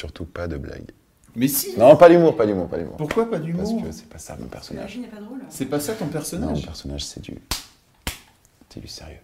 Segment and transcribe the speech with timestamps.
[0.00, 0.92] Surtout pas de blague.
[1.36, 2.96] Mais si Non, pas d'humour, pas d'humour, pas d'humour.
[2.96, 4.96] Pourquoi pas Parce d'humour que c'est pas ça mon personnage.
[4.96, 5.40] n'est pas drôle.
[5.50, 7.36] C'est pas ça ton Non, mon personnage personnage, c'est du.
[8.70, 9.18] C'est du sérieux.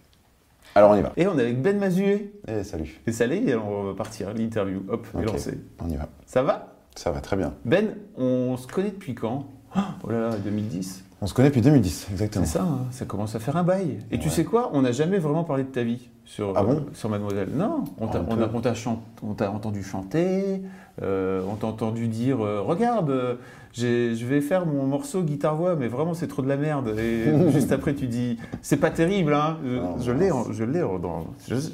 [0.75, 1.13] Alors on y va.
[1.17, 2.31] Et on est avec Ben Mazué.
[2.47, 3.01] Eh, salut.
[3.07, 5.57] Et ça l'est, et alors on va partir, l'interview, hop, est Ok, lancée.
[5.79, 6.09] On y va.
[6.27, 6.75] Ça va?
[6.93, 7.55] Ça va très bien.
[7.65, 9.47] Ben, on se connaît depuis quand?
[10.03, 11.05] Oh là là, 2010.
[11.19, 12.45] On se connaît depuis 2010, exactement.
[12.45, 13.97] C'est ça, hein, ça commence à faire un bail.
[14.11, 16.73] Et tu sais quoi On n'a jamais vraiment parlé de ta vie sur, Ah bon?
[16.73, 17.49] euh, sur Mademoiselle.
[17.55, 18.43] Non, on t'a Un on peu.
[18.43, 20.61] a- on t'a chan- on t'a entendu chanter,
[21.01, 23.39] euh, on t'a entendu dire euh, Regarde,
[23.73, 26.93] je vais faire mon morceau guitare-voix, mais vraiment c'est trop de la merde.
[26.99, 29.57] Et juste après, tu dis C'est pas terrible, hein
[29.99, 30.83] Je, l'ai, en- je l'ai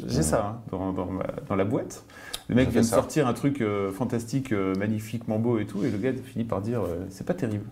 [0.07, 2.05] J'ai ça hein, dans, dans ma- dans la boîte.
[2.47, 6.11] Le mec vient de sortir un truc fantastique, magnifiquement beau et tout, et le gars
[6.23, 7.65] finit par dire C'est pas terrible.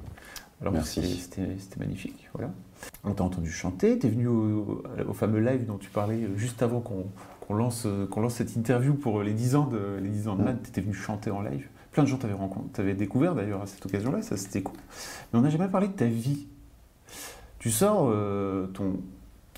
[0.62, 1.02] Alors Merci.
[1.18, 2.52] c'était- magnifique, voilà.
[3.04, 6.62] On t'a entendu chanter, t'es venu au, au fameux live dont tu parlais euh, juste
[6.62, 7.06] avant qu'on
[7.48, 10.36] qu'on lance, euh, qu'on lance cette interview pour les 10 ans de, les 10 ans
[10.36, 10.44] de.
[10.44, 11.68] MAD, t'étais venu chanter en live.
[11.92, 14.78] Plein de gens t'avaient rencontré, découvert d'ailleurs à cette occasion-là, ça c'était cool.
[15.34, 16.48] Mais on n'a jamais parlé de ta vie.
[17.60, 19.00] Tu sors euh, ton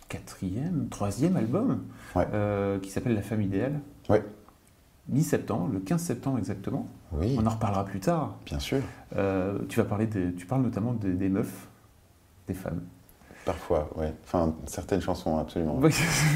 [0.09, 1.83] quatrième, troisième album,
[2.15, 2.25] Ouais.
[2.33, 3.79] euh, qui s'appelle La Femme Idéale.
[4.09, 4.23] Ouais.
[5.09, 6.87] Mi-septembre, le 15 septembre exactement.
[7.19, 8.35] Oui, On en reparlera plus tard.
[8.45, 8.79] bien sûr.
[9.15, 11.67] Euh, tu vas parler des, tu parles notamment des, des meufs,
[12.47, 12.81] des femmes.
[13.45, 14.13] Parfois, ouais.
[14.25, 15.79] Enfin, certaines chansons, absolument.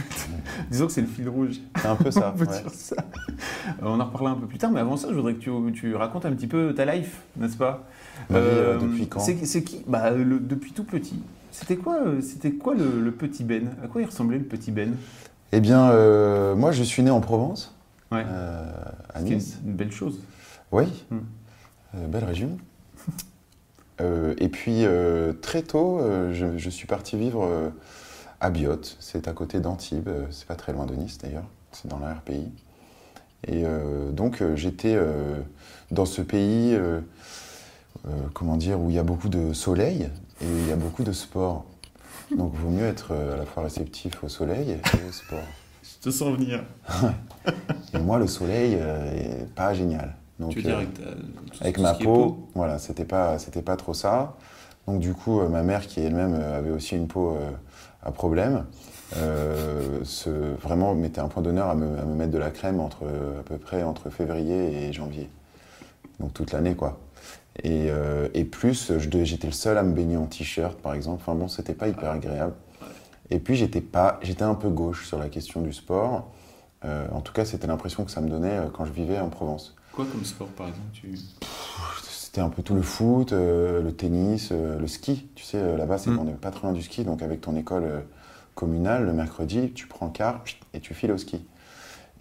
[0.69, 1.55] Disons que c'est le fil rouge.
[1.79, 2.31] C'est un peu ça.
[2.35, 2.61] On peut ouais.
[2.61, 2.95] dire ça.
[2.99, 5.49] Euh, On en reparlera un peu plus tard, mais avant ça, je voudrais que tu,
[5.73, 7.85] tu racontes un petit peu ta life, n'est-ce pas?
[8.31, 9.19] Euh, depuis quand?
[9.21, 9.83] C'est c'est qui?
[9.87, 11.21] Bah, le- Depuis tout petit.
[11.51, 13.69] C'était quoi, c'était quoi le, le petit Ben?
[13.83, 14.93] À quoi il ressemblait le petit Ben?
[15.53, 17.73] Eh bien, euh, moi, je suis né en Provence,
[18.11, 18.23] Ouais.
[18.27, 18.69] euh,
[19.13, 19.59] à Nice.
[19.65, 20.19] une belle chose.
[20.71, 21.19] Oui, Hmm.
[21.95, 22.57] Euh, belle région.
[23.99, 27.71] Euh, et puis, euh, très tôt, euh, je, je suis parti vivre
[28.39, 28.81] à Biot.
[28.99, 30.11] C'est à côté d'Antibes.
[30.29, 31.47] C'est pas très loin de Nice, d'ailleurs.
[31.71, 32.51] C'est dans la RPI.
[33.47, 33.63] Et
[34.11, 34.99] donc, j'étais
[35.89, 36.77] dans ce pays,
[38.35, 40.11] comment dire, où il y a beaucoup de soleil
[40.41, 41.65] et il y a beaucoup de sport.
[42.37, 45.39] Donc, il vaut mieux être à la fois réceptif au soleil et au sport.
[45.81, 46.63] Je te sens venir.
[47.93, 50.15] Et moi, le soleil, euh, est pas génial.
[50.39, 53.39] Donc, tu veux dire avec, ta- tout- avec tout ma est peau, voilà, c'était pas,
[53.39, 54.35] c'était pas trop ça.
[54.87, 57.51] Donc du coup, euh, ma mère, qui elle-même euh, avait aussi une peau euh,
[58.03, 58.65] à problème,
[59.17, 62.79] euh, se, vraiment mettait un point d'honneur à me, à me mettre de la crème
[62.79, 65.29] entre à peu près entre février et janvier.
[66.19, 66.99] Donc toute l'année, quoi.
[67.63, 71.21] Et, euh, et plus, j'étais le seul à me baigner en t-shirt, par exemple.
[71.21, 72.53] Enfin bon, c'était pas hyper agréable.
[73.29, 76.31] Et puis j'étais pas, j'étais un peu gauche sur la question du sport.
[76.85, 79.75] Euh, en tout cas, c'était l'impression que ça me donnait quand je vivais en Provence.
[79.97, 81.17] Quoi comme sport, par exemple tu...
[82.07, 85.27] C'était un peu tout le foot, euh, le tennis, euh, le ski.
[85.33, 86.19] Tu sais, euh, là-bas, c'est Mm.
[86.19, 87.03] on n'est pas très loin du ski.
[87.03, 88.03] Donc, avec ton école
[88.53, 90.43] communale, le mercredi, tu prends le car
[90.75, 91.43] et tu files au ski.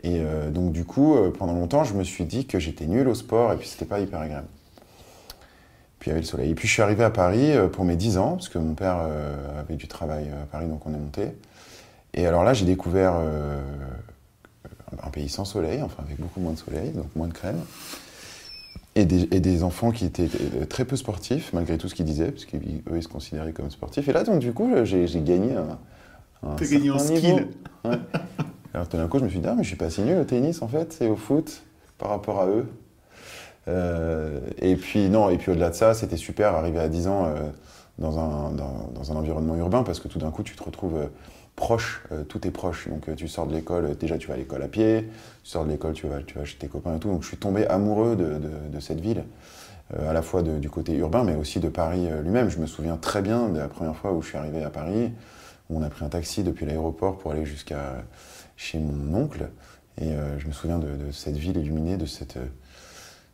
[0.02, 0.22] Et
[0.52, 3.56] donc, du coup, pendant longtemps, je me suis dit que j'étais nul au sport et
[3.56, 4.48] puis c'était pas hyper agréable.
[5.98, 6.50] Puis il y avait le soleil.
[6.52, 9.06] Et puis, je suis arrivé à Paris pour mes 10 ans, parce que mon père
[9.58, 11.32] avait du travail à Paris, donc on est monté.
[12.16, 13.60] Et alors là, j'ai découvert euh,
[15.02, 17.60] un pays sans soleil, enfin avec beaucoup moins de soleil, donc moins de crème
[18.96, 22.06] et des, et des enfants qui étaient euh, très peu sportifs, malgré tout ce qu'ils
[22.06, 22.58] disaient, parce qu'eux,
[22.94, 24.08] ils se considéraient comme sportifs.
[24.08, 25.78] Et là, donc, du coup, j'ai j'ai gagné un,
[26.42, 27.48] un T'as gagné en skill.
[27.84, 27.98] Ouais.
[28.74, 30.18] Alors, tout d'un coup, je me suis dit, ah, mais je suis pas si nul
[30.18, 31.62] au tennis, en fait, et au foot,
[31.98, 32.66] par rapport à eux.
[33.68, 37.26] Euh, et puis, non, et puis au-delà de ça, c'était super, arriver à 10 ans
[37.26, 37.48] euh,
[37.98, 40.96] dans, un, dans, dans un environnement urbain, parce que tout d'un coup, tu te retrouves
[40.96, 41.06] euh,
[41.56, 42.88] proche, euh, tout est proche.
[42.88, 45.08] Donc, euh, tu sors de l'école, euh, déjà, tu vas à l'école à pied,
[45.42, 47.08] tu sors de l'école, tu vas, tu vas chez tes copains et tout.
[47.08, 49.24] Donc, je suis tombé amoureux de, de, de cette ville,
[49.98, 52.48] à la fois de- du côté urbain, mais aussi de Paris lui-même.
[52.50, 55.12] Je me souviens très bien de la première fois où je suis arrivé à Paris,
[55.70, 58.04] où on a pris un taxi depuis l'aéroport pour aller jusqu'à
[58.56, 59.48] chez mon oncle.
[60.00, 62.36] Et je me souviens de, cette ville illuminée, de cette,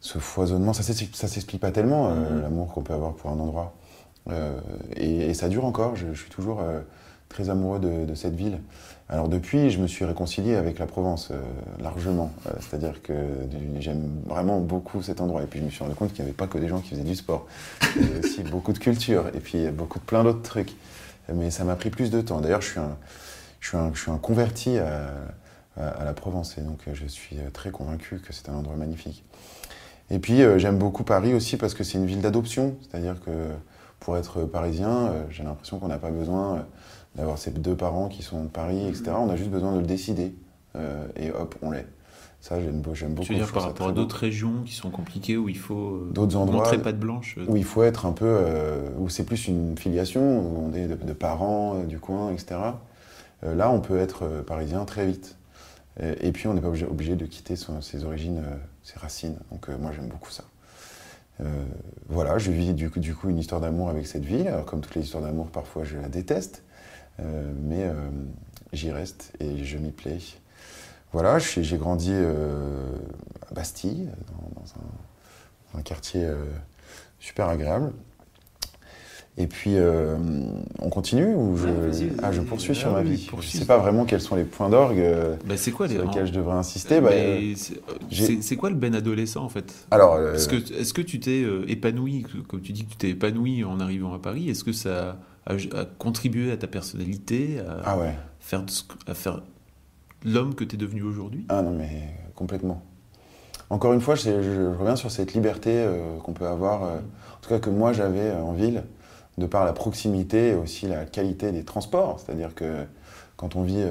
[0.01, 0.73] ce foisonnement.
[0.75, 2.43] Ça ça s'explique pas tellement, Mhm.
[2.43, 3.75] l'amour qu'on peut avoir pour un endroit.
[4.97, 5.97] Et, et ça dure encore.
[5.97, 6.61] Je, je suis toujours
[7.33, 8.59] très amoureux de, cette ville.
[9.09, 11.41] Alors depuis, je me suis réconcilié avec la Provence euh,
[11.81, 12.31] largement.
[12.47, 13.15] Euh, C'est-à-dire que
[13.81, 15.43] j'aime vraiment beaucoup cet endroit.
[15.43, 16.91] Et puis je me suis rendu compte qu'il n'y avait pas que des gens qui
[16.91, 17.47] faisaient du sport.
[17.97, 20.75] Il y avait aussi beaucoup de culture et puis beaucoup de plein d'autres trucs.
[21.33, 22.41] Mais ça m'a pris plus de temps.
[22.41, 22.69] D'ailleurs, je
[23.61, 23.77] suis
[24.11, 28.77] un, converti à, la Provence et donc je suis très convaincu que c'est un endroit
[28.77, 29.25] magnifique.
[30.11, 32.77] Et puis euh, j'aime beaucoup Paris aussi parce que c'est une ville d'adoption.
[32.83, 33.31] C'est-à-dire que
[34.01, 36.67] pour être parisien, j'ai l'impression qu'on n'a pas besoin
[37.17, 39.13] d'avoir ses deux parents qui sont de Paris, etc.
[39.19, 40.35] On a juste besoin de le décider.
[40.77, 41.87] Euh, et hop, on l'est.
[42.41, 43.27] Ça, j'aime beau- j'aime beaucoup.
[43.27, 46.11] Tu veux dire par rapport à d'autres régions qui sont compliquées où il faut euh,
[46.13, 49.25] D'autres endroits montrer patte blanche euh, où il faut être un peu, euh, où c'est
[49.25, 52.57] plus une filiation, où on est de, de parents euh, du coin, etc.
[53.45, 55.37] Là, on peut être parisien très vite.
[56.01, 58.41] Et, et puis, on n'est pas obligé, obligé de quitter son- ses origines,
[58.85, 59.37] ses racines.
[59.51, 60.45] Donc, moi, j'aime beaucoup ça.
[62.09, 64.47] Voilà, je vis du coup, du coup une histoire d'amour avec cette ville.
[64.49, 66.63] Alors, comme toutes les histoires d'amour, parfois, je la déteste.
[67.21, 67.95] Euh, mais euh,
[68.73, 70.19] j'y reste et je m'y plais.
[71.13, 72.87] Voilà, j'ai grandi euh,
[73.51, 74.67] à Bastille, dans, dans
[75.77, 76.27] un, un quartier
[77.21, 77.93] super agréable.
[79.39, 80.17] Et puis, euh,
[80.79, 83.59] on continue ou je, Ouais, ah, je poursuis Ah sur ma oui, vie Je poursuis.
[83.59, 86.57] sais pas vraiment quels sont les points d'orgue euh, bah, quoi sur lesquels je devrais
[86.57, 87.01] insister.
[87.01, 87.55] Bah, euh,
[88.43, 89.87] c'est- quoi le ben adolescent en fait?
[89.91, 93.81] Alors, Est-ce que, que tu t'es épanoui, comme tu dis que tu t'es épanoui en
[93.81, 98.63] arrivant à Paris, est-ce que ça a contribué à ta personnalité, à ah ouais, faire,
[99.07, 99.41] à
[100.25, 102.83] l'homme que tu es devenu aujourd'hui ah non mais complètement.
[103.71, 106.99] Encore une fois, je, je- je reviens sur cette liberté euh, qu'on peut avoir, euh,
[106.99, 108.85] en tout cas que moi j'avais euh, en ville,
[109.39, 112.21] de par la proximité et aussi la qualité des transports.
[112.21, 112.85] C'est-à-dire que
[113.37, 113.83] quand on vit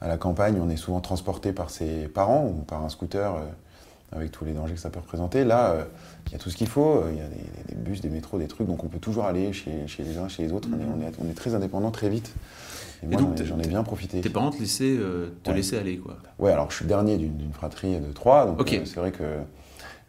[0.00, 3.32] à la campagne, on est souvent transporté par ses parents ou par un scooter
[4.16, 5.44] avec tous les dangers que ça peut représenter.
[5.44, 5.84] Là, euh,
[6.26, 6.96] il y a tout ce qu'il faut.
[6.96, 9.24] euh, Il y a des, des bus, des métros, des trucs, donc on peut toujours
[9.24, 10.68] aller chez, chez les uns, chez les autres.
[10.72, 12.32] On, est, on, est, on est très indépendant très vite.
[13.02, 14.20] Et moi, donc, j'en ai- bien profité.
[14.20, 15.56] Tes parents te laissaient, euh, te Ouais.
[15.56, 16.16] laissaient aller, quoi.
[16.38, 19.24] Ouais, alors je suis le dernier d'une fratrie de trois, donc euh, c'est vrai que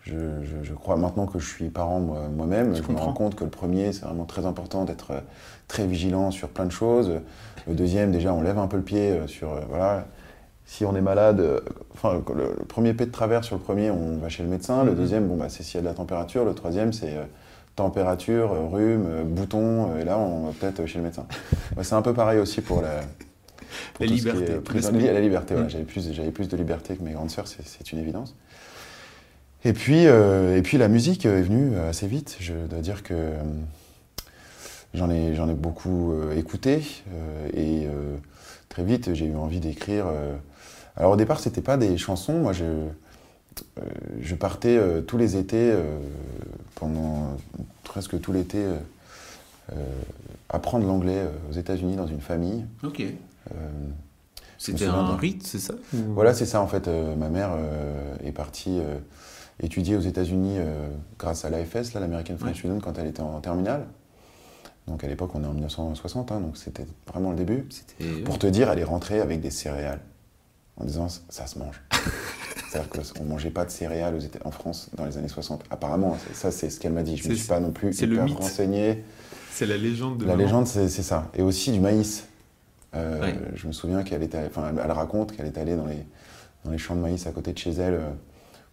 [0.04, 0.14] je,
[0.44, 3.36] je- je crois maintenant que je suis parent moi- moi-même, Je je, me rends compte
[3.36, 5.12] que le premier, c'est vraiment très important d'être
[5.68, 7.12] très vigilant sur plein de choses.
[7.68, 10.06] Le deuxième, déjà, on lève un peu le pied sur, voilà,
[10.68, 11.62] si on est malade, euh,
[11.94, 14.84] enfin, le, le premier pied de travers sur le premier, on va chez le médecin.
[14.84, 14.98] Le Mhm.
[14.98, 16.44] deuxième, bon, bah, c'est s'il y a de la température.
[16.44, 17.24] Le troisième, c'est euh,
[17.78, 21.26] température, euh, rhume, bouton, et là, on va peut-être chez le médecin.
[21.82, 23.02] C'est un peu pareil aussi pour la,
[23.94, 24.60] pour est, liberté,
[25.14, 25.68] la liberté, voilà.
[25.68, 25.70] Mm.
[25.70, 28.36] J'avais plus, j'avais plus de liberté que mes grandes sœurs, c'est, une évidence.
[29.64, 32.38] Et puis, euh, et puis la musique est venue assez vite.
[32.40, 33.34] Je dois dire que
[34.94, 36.82] j'en ai, j'en ai beaucoup écouté
[37.54, 37.88] et
[38.70, 40.06] très vite j'ai eu envie d'écrire.
[40.98, 42.34] Alors au départ, c'était pas des chansons.
[42.34, 43.82] Moi, je, euh,
[44.22, 46.00] je partais euh, tous les étés euh,
[46.76, 47.38] pendant
[47.84, 48.66] presque tout l'été
[50.50, 52.66] apprendre l'anglais aux États-Unis dans une famille.
[52.84, 53.04] Ok.
[54.58, 55.74] C'était un rite, c'est ça?
[55.92, 56.88] Voilà, c'est ça en fait.
[56.88, 57.52] Ma mère
[58.24, 58.80] est partie
[59.62, 60.58] étudier aux États-Unis
[61.20, 63.88] grâce à l'AFS, l'American French Union, quand elle était en terminale.
[64.88, 67.68] Donc à l'époque, on est en 1960, hein, donc c'était vraiment le début.
[68.24, 70.00] Pour te dire, elle est rentrée avec des céréales
[70.80, 71.82] en disant ça se mange.
[72.70, 75.64] C'est-à-dire qu'on ne mangeait pas de céréales aux en France dans les années 60.
[75.70, 77.18] Apparemment, ça c'est ce qu'elle m'a dit.
[77.18, 78.38] Je ne suis pas non plus le hyper mythe.
[78.38, 79.04] renseigné.
[79.52, 80.44] C'est la légende de La maman.
[80.44, 81.30] légende, c'est ça.
[81.34, 82.26] Et aussi du maïs.
[82.96, 83.36] Euh, Ouais.
[83.56, 86.06] Je me souviens qu'elle était, enfin, elle, elle raconte qu'elle est allée dans les,
[86.64, 88.10] dans les champs de maïs à côté de chez elle euh,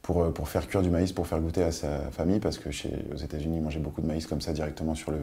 [0.02, 2.70] pour, euh, pour faire cuire du maïs, pour faire goûter à sa famille, parce que
[2.70, 5.18] chez, aux États-Unis, ils mangeaient beaucoup de maïs comme ça directement sur le,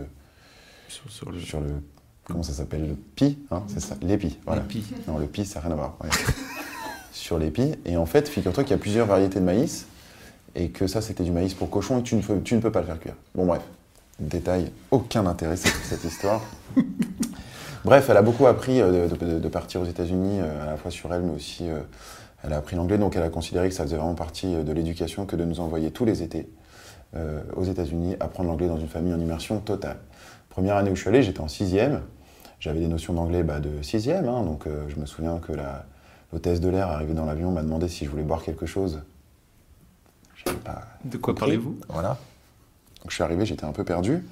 [0.87, 1.39] Sur, sur le.
[1.39, 1.69] sur le,
[2.23, 4.37] comment ça s'appelle, le pi, hein, c'est ça, l'épi.
[4.45, 4.63] Voilà.
[5.07, 5.97] Non, le pi, ça n'a rien à voir.
[6.03, 6.09] ouais.
[7.11, 7.75] sur l'épi.
[7.85, 9.85] Et en fait, figure-toi qu'il y a plusieurs variétés de maïs,
[10.55, 12.71] et que ça, c'était du maïs pour cochon, et tu ne, peux, tu ne peux
[12.71, 13.15] pas le faire cuire.
[13.35, 13.61] Bon, bref.
[14.19, 16.41] Détail, aucun intérêt cette, cette histoire.
[17.83, 20.77] Bref, elle a beaucoup appris euh, de, de- de partir aux États-Unis, euh, à la
[20.77, 21.79] fois sur elle, mais aussi euh,
[22.43, 25.25] elle a appris l'anglais, donc elle a considéré que ça faisait vraiment partie de l'éducation
[25.25, 26.47] que de nous envoyer tous les étés
[27.15, 29.97] euh, aux États-Unis apprendre l'anglais dans une famille en immersion totale.
[30.49, 32.01] Première année où je suis allé, j'étais en sixième.
[32.59, 35.85] J'avais des notions d'anglais bah, de sixième, hein, donc euh, je me souviens que la
[36.33, 39.01] l'hôtesse de l'air arrivée dans l'avion m'a demandé si je voulais boire quelque chose.
[40.35, 41.77] Je savais pas De quoi parlez-vous?
[41.89, 42.17] Voilà.
[43.01, 44.23] Donc je suis arrivé, j'étais un peu perdu.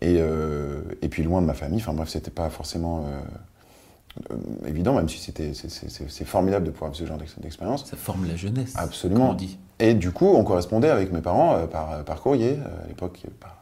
[0.00, 4.36] Et, euh, et puis loin de ma famille, enfin bref, c'était pas forcément euh, euh,
[4.68, 7.86] évident, même si c'était c'est- formidable de pouvoir vivre ce genre d'ex- d'expérience.
[7.86, 8.74] Ça forme la jeunesse.
[8.76, 9.26] Absolument.
[9.28, 9.58] comme on dit.
[9.78, 13.22] Et du coup, on correspondait avec mes parents euh, par, par courrier, euh, à l'époque,
[13.40, 13.56] par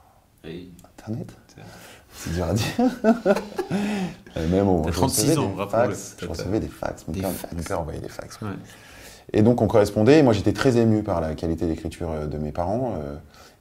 [0.98, 1.34] internet.
[2.16, 2.66] C'est dur à dire.
[4.36, 7.06] Et même au, T'as je 36 recevais ans, des fax, Je recevais des fax.
[7.06, 7.52] Mon, Des père, fax.
[7.54, 8.40] mon père envoyait des fax.
[8.40, 8.48] Ouais.
[9.32, 12.38] Et donc on correspondait, et moi j'étais très ému par la qualité d'écriture euh, de
[12.38, 13.14] mes parents, euh,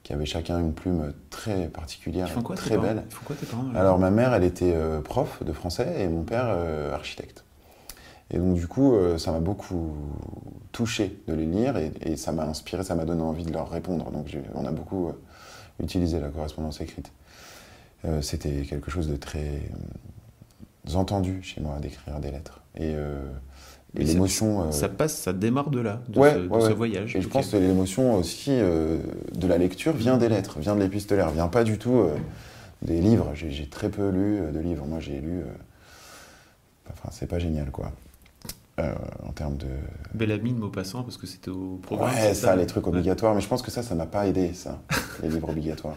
[0.04, 3.04] qui avaient chacun une plume très particulière, Ils font quoi tes très belle.
[3.10, 6.08] Ils font quoi tes parents alors ma mère, elle était euh, prof de français et
[6.08, 7.44] mon père euh, architecte.
[8.32, 9.96] Et donc du coup, ça m'a beaucoup
[10.72, 13.70] touché de les lire et, et ça m'a inspiré, ça m'a donné envie de leur
[13.70, 14.10] répondre.
[14.10, 15.12] Donc on a beaucoup
[15.80, 17.12] utilisé la correspondance écrite.
[18.06, 19.62] Euh, C'était quelque chose de très
[20.90, 22.62] euh, entendu chez moi d'écrire des lettres.
[22.76, 23.24] Et, euh,
[23.96, 24.72] Et Mais ça- l'émotion.
[24.72, 26.74] Ça passe, ça démarre de là, de, Ouais, ce, de ouais, ce ouais.
[26.74, 27.16] voyage.
[27.16, 31.30] Et je pense que l'émotion aussi de la lecture vient des lettres, vient de l'épistolaire,
[31.30, 32.04] vient pas du tout
[32.82, 33.32] des livres.
[33.36, 34.86] J'ai très peu lu de livres.
[34.88, 35.44] Moi, j'ai lu.
[36.92, 37.92] Enfin, c'est pas génial, quoi.
[38.80, 38.92] Euh,
[39.28, 39.68] en termes de.
[40.16, 42.10] Bellamy de Maupassant, parce que c'était au programme.
[42.16, 42.94] Ouais, ça, les trucs Ouais.
[42.94, 43.36] obligatoires.
[43.36, 44.82] Mais je pense que ça, ça m'a pas aidé, ça,
[45.22, 45.96] les livres obligatoires.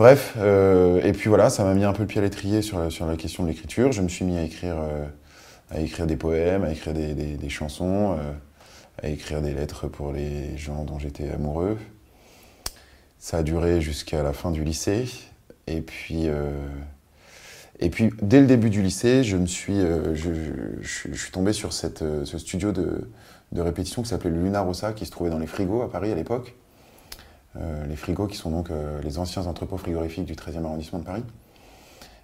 [0.00, 2.78] Bref, euh, et puis voilà, ça m'a mis un peu le pied à l'étrier sur,
[2.78, 3.92] la- question de l'écriture.
[3.92, 8.32] Je me suis mis à écrire, euh, des poèmes, à écrire des, chansons, euh,
[9.02, 11.76] à écrire des lettres pour les gens dont j'étais amoureux.
[13.18, 15.04] Ça a duré jusqu'à la fin du lycée.
[15.66, 16.28] Et puis,
[17.78, 19.82] et puis dès le début du lycée, je me suis,
[21.30, 23.06] tombé sur cette, ce studio de,
[23.52, 26.14] de répétition qui s'appelait Luna Rossa, qui se trouvait dans les frigos à Paris à
[26.14, 26.54] l'époque.
[27.56, 31.04] Euh, les frigos qui sont donc euh, les anciens entrepôts frigorifiques du 13e arrondissement de
[31.04, 31.24] Paris,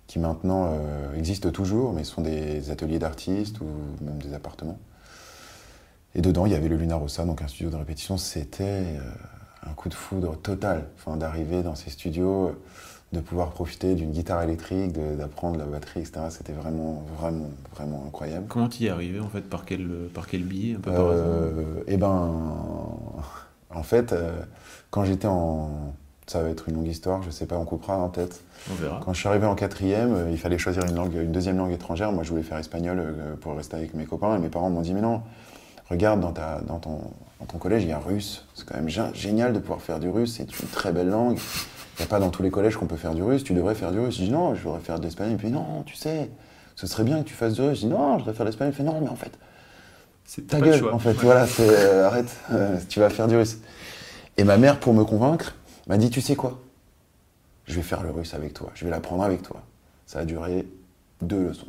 [0.07, 3.67] qui maintenant euh, existent toujours, mais sont des ateliers d'artistes ou
[4.05, 4.79] même des appartements.
[6.15, 8.17] Et dedans, il y avait le Luna Rossa, donc un studio de répétition.
[8.17, 8.99] C'était
[9.69, 12.53] un coup de foudre total, enfin, d'arriver dans ces studios,
[13.13, 16.27] de pouvoir profiter d'une guitare électrique, d'apprendre la batterie, etc.
[16.31, 18.47] C'était vraiment, vraiment, vraiment incroyable.
[18.49, 21.11] Comment tu y es arrivé, en fait Par quel, par quel biais un peu par
[21.11, 21.27] hasard?
[21.27, 22.33] Euh, eh ben,
[23.71, 24.43] en fait, euh,
[24.97, 25.69] quand j'étais en...
[26.27, 28.41] Ça va être une longue histoire, je sais pas, on coupera en tête.
[28.69, 29.01] On verra.
[29.05, 31.71] Quand je suis arrivé en quatrième, euh, il fallait choisir une, langue, une deuxième langue
[31.71, 32.11] étrangère.
[32.11, 34.35] Moi, je voulais faire espagnol euh, pour rester avec mes copains.
[34.35, 35.23] Et mes parents m'ont dit, mais non,
[35.89, 36.99] regarde, dans, ta, dans, ton,
[37.39, 38.45] dans ton collège, il y a russe.
[38.57, 40.35] C'est quand même gé- génial de pouvoir faire du russe.
[40.37, 41.37] C'est une très belle langue.
[41.37, 43.45] Il n'y a pas dans tous les collèges qu'on peut faire du russe.
[43.45, 44.17] Tu devrais faire du russe.
[44.17, 45.35] Je dis, non, je voudrais faire de l'espagnol.
[45.35, 46.29] Me fait, non, tu sais,
[46.75, 47.77] ce serait bien que tu fasses du russe.
[47.83, 48.75] Je dis, non, je voudrais faire de l'espagnol.
[48.75, 49.31] Il fait, non, mais en fait,
[50.25, 51.17] C'est ta gueule, en fait, Ouais.
[51.23, 53.59] voilà, c'est, euh, arrête, euh, tu vas faire du russe.
[54.39, 55.55] Et ma mère, pour me convaincre,
[55.89, 56.61] m'a dit, tu sais quoi?
[57.67, 59.63] Je vais faire le russe avec toi, je vais l'apprendre avec toi.
[60.07, 60.69] Ça a duré
[61.21, 61.67] deux leçons,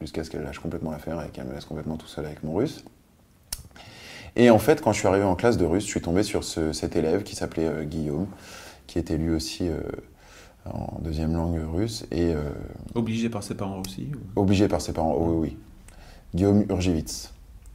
[0.00, 2.54] jusqu'à ce qu'elle lâche complètement l'affaire et qu'elle me laisse complètement tout seul avec mon
[2.54, 2.84] russe.
[4.36, 6.44] Et en fait, quand je suis arrivé en classe de russe, je suis tombé sur
[6.44, 8.26] ce- cet élève qui s'appelait euh, Guillaume,
[8.86, 9.80] qui était lui aussi euh,
[10.72, 12.50] en deuxième langue russe, et euh,
[12.94, 15.56] Obligé par ses parents aussi ou- obligé par ses parents, oh oui, oui.
[16.34, 17.32] Guillaume Urgivitz,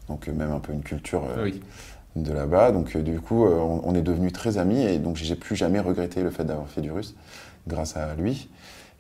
[0.10, 1.62] donc même un peu une culture Ah oui.
[2.16, 2.72] De là-bas.
[2.72, 5.56] Donc, euh, du coup, euh, on, on est devenus très amis et donc j'ai plus
[5.56, 7.16] jamais regretté le fait d'avoir fait du russe
[7.68, 8.50] grâce à lui.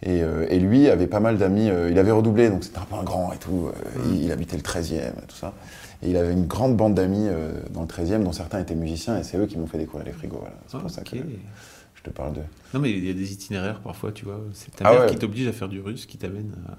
[0.05, 1.69] Et, euh, et lui avait pas mal d'amis.
[1.69, 3.67] euh, il avait redoublé, donc c'était un peu un grand et tout.
[3.67, 3.71] euh,
[4.09, 5.53] il, il habitait le 13e, tout ça.
[6.01, 7.29] Et il avait une grande bande d'amis
[7.71, 10.11] dans le 13e, dont certains étaient musiciens et c'est eux qui m'ont fait découvrir les
[10.11, 10.37] frigos.
[10.39, 10.55] Voilà.
[10.67, 12.41] C'est Ah, pour ça que je te parle de.
[12.73, 14.41] Non, mais il y a des itinéraires parfois, tu vois.
[14.53, 15.07] C'est ta Ah mère ouais.
[15.11, 16.77] qui t'oblige à faire du russe, qui t'amène à,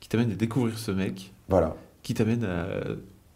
[0.00, 2.66] qui t'amène à découvrir ce mec, Voilà, qui t'amène à,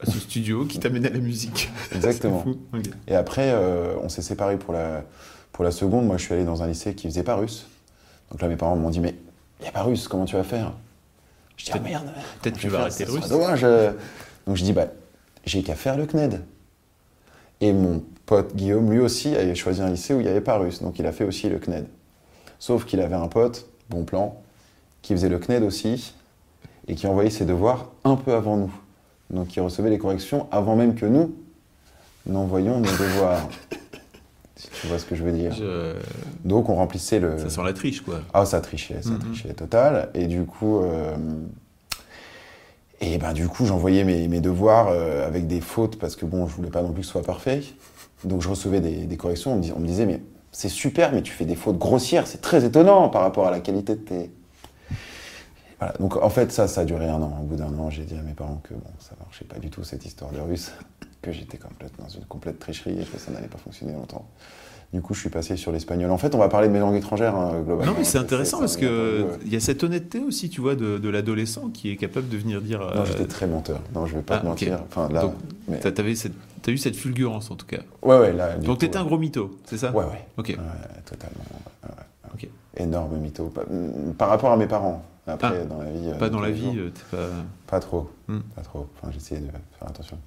[0.02, 1.70] à ce studio, qui t'amène à la musique.
[1.94, 2.42] exactement.
[2.42, 2.56] Fou.
[3.06, 5.04] Et après, euh, on s'est séparés pour la,
[5.52, 6.06] pour la seconde.
[6.06, 7.66] Moi, je suis allé dans un lycée qui faisait pas russe.
[8.30, 9.14] Donc là, mes parents m'ont dit, mais
[9.60, 10.72] il n'y a pas russe, comment tu vas faire?
[11.56, 12.10] Je dis, ah merde.
[12.42, 13.28] Peut-être tu vas arrêter russe.
[13.28, 13.60] dommage.
[13.62, 13.92] euh.
[14.46, 14.88] Donc je dis, bah,
[15.44, 16.42] j'ai qu'à faire le CNED.
[17.60, 20.58] Et mon pote Guillaume, lui aussi, avait choisi un lycée où il n'y avait pas
[20.58, 20.82] russe.
[20.82, 21.86] Donc il a fait aussi le CNED.
[22.58, 24.40] Sauf qu'il avait un pote, bon plan,
[25.02, 26.14] qui faisait le CNED aussi
[26.88, 28.72] et qui envoyait ses devoirs un peu avant nous.
[29.32, 31.34] Donc il recevait les corrections avant même que nous
[32.26, 33.48] n'envoyions nos devoirs.
[34.56, 35.52] si tu vois ce que je veux dire.
[35.54, 35.94] Je-
[36.44, 37.38] Donc on remplissait le.
[37.38, 38.20] Ça sent la triche, quoi.
[38.34, 39.18] Ah, ça trichait, ça Mhm.
[39.18, 40.10] trichait total.
[40.14, 41.16] Et du coup, euh,
[43.00, 46.46] et ben du coup, j'envoyais mes, mes devoirs euh, avec des fautes parce que bon,
[46.46, 47.62] je voulais pas non plus que ce soit parfait.
[48.24, 49.52] Donc je recevais des, des corrections.
[49.54, 50.20] On me, dis- on me disait, mais
[50.52, 52.26] c'est super, mais tu fais des fautes grossières.
[52.28, 54.30] C'est très étonnant par rapport à la qualité de tes.
[55.82, 55.94] Voilà.
[55.98, 57.38] Donc en fait, ça, ça a duré un an.
[57.40, 59.68] Au bout d'un an, j'ai dit à mes parents que bon, ça marchait pas du
[59.70, 60.72] tout cette histoire de russe,
[61.22, 64.24] que j'étais complète dans une complète tricherie et que ça n'allait pas fonctionner longtemps.
[64.92, 66.10] Du coup, je suis passé sur l'espagnol.
[66.10, 67.92] En fait, on va parler de mes langues étrangères, hein, globalement.
[67.92, 70.20] Non, mais c'est intéressant parce ça que revient un peu, il y a cette honnêteté
[70.20, 72.82] aussi, tu vois, de, de l'adolescent qui est capable de venir dire.
[72.82, 73.80] euh, Non, euh, j'étais très menteur.
[73.94, 74.80] Non, je vais pas ah, te mentir.
[74.88, 75.34] Enfin, là, Donc,
[75.66, 75.80] mais...
[75.80, 77.78] t'as, t'avais cette- t'as eu cette fulgurance en tout cas.
[78.02, 78.56] Ouais, ouais, là.
[78.58, 79.90] Donc t'étais un gros mytho, c'est ça?
[79.92, 80.26] Ouais, ouais.
[80.36, 80.48] Ok.
[80.50, 80.56] Ouais,
[81.06, 81.40] totalement.
[81.84, 81.90] ouais.
[82.34, 82.48] Ok.
[82.76, 83.50] Énorme mytho.
[84.18, 85.02] Par rapport à mes parents.
[85.26, 86.08] Après, Ah, dans la vie.
[86.08, 87.28] euh, Pas de dans la vie, euh, t'es pas.
[87.68, 88.10] Pas trop.
[88.28, 88.40] Hmm.
[88.56, 88.88] Pas trop.
[88.96, 90.18] Enfin, j'essayais de faire attention.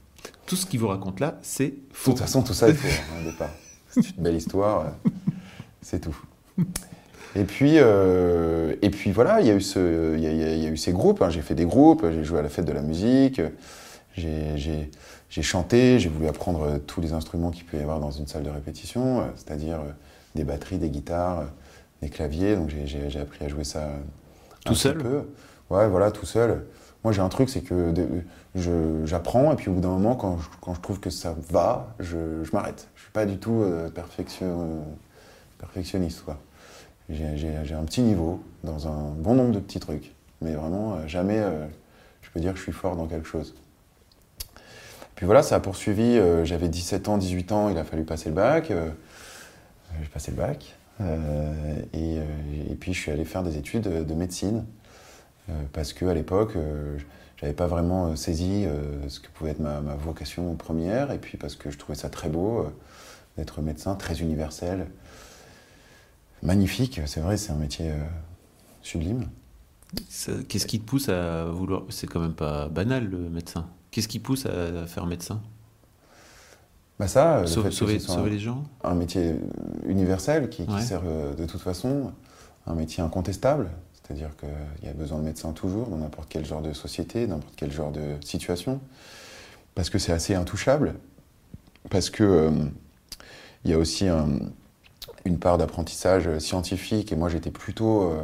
[0.46, 2.12] Tout ce qu'il vous raconte là, c'est De faux.
[2.12, 3.50] toute façon, tout ça, il faut hein, au départ.
[3.90, 4.86] C'est une belle histoire.
[5.06, 5.10] euh,
[5.82, 6.18] C'est tout.
[7.36, 10.56] Et puis, euh, et puis voilà, il y, a eu ce, y a, y a-
[10.56, 11.22] il y a eu ces groupes.
[11.22, 11.30] hein.
[11.30, 13.42] J'ai fait des groupes, j'ai joué à la fête de la musique,
[14.16, 14.90] j'ai-
[15.42, 18.44] chanté, j'ai voulu apprendre euh, tous les instruments qu'il peut y avoir dans une salle
[18.44, 19.92] de répétition, euh, c'est-à-dire euh,
[20.36, 21.46] des batteries, des guitares, euh,
[22.02, 22.56] des claviers.
[22.56, 23.98] Donc j'ai- appris à jouer ça euh,
[24.66, 25.24] Tout seul peu.
[25.70, 26.66] Ouais, voilà, tout seul.
[27.04, 27.94] Moi, j'ai un truc, c'est que
[29.06, 31.94] j'apprends et puis au bout d'un moment, quand je, quand je trouve que ça va,
[32.00, 32.88] je, je m'arrête.
[32.96, 34.84] Je suis pas du tout euh, perfection-
[35.60, 36.38] perfectionniste, quoi.
[37.10, 41.38] J'ai un petit niveau dans un bon nombre de petits trucs, mais vraiment euh, jamais
[41.38, 41.68] euh,
[42.24, 43.54] je peux dire que je suis fort dans quelque chose.
[45.14, 46.18] Puis voilà, ça a poursuivi.
[46.18, 48.72] euh, J'avais 17 ans, 18 ans, il a fallu passer le bac.
[48.72, 48.90] euh,
[50.02, 50.76] J'ai passé le bac.
[51.02, 52.24] Euh, et, euh,
[52.72, 54.66] et puis je suis allé faire des études de médecine.
[55.50, 56.98] euh, parce qu'à l'époque, euh,
[57.38, 58.66] j'avais pas vraiment saisi
[59.10, 61.12] ce que pouvait être ma, ma vocation première.
[61.12, 62.68] Et puis parce que je trouvais ça très beau
[63.38, 64.88] d'être médecin, très universel.
[66.44, 67.92] Magnifique, c'est vrai, c'est un métier
[68.82, 69.26] sublime.
[70.48, 71.84] Qu'est-ce qui te pousse à vouloir.
[71.90, 73.68] C'est quand même pas banal le médecin.
[73.92, 75.42] Qu'est-ce qui pousse à faire médecin?
[77.00, 79.36] Bah ça, le que sauver, ce soit sauver les gens un métier
[79.86, 80.82] universel qui, qui Ouais.
[80.82, 82.12] sert euh, de toute façon,
[82.68, 86.62] un métier incontestable, c'est-à-dire qu'il y a besoin de médecins toujours dans n'importe quel genre
[86.62, 88.80] de société, n'importe quel genre de situation,
[89.76, 90.96] parce que c'est assez intouchable,
[91.90, 92.52] parce que euh,
[93.66, 94.40] il y a aussi un-
[95.26, 98.22] une part d'apprentissage scientifique, et moi j'étais plutôt euh,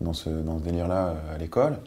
[0.00, 1.78] dans ce, dans ce délire-là à l'école.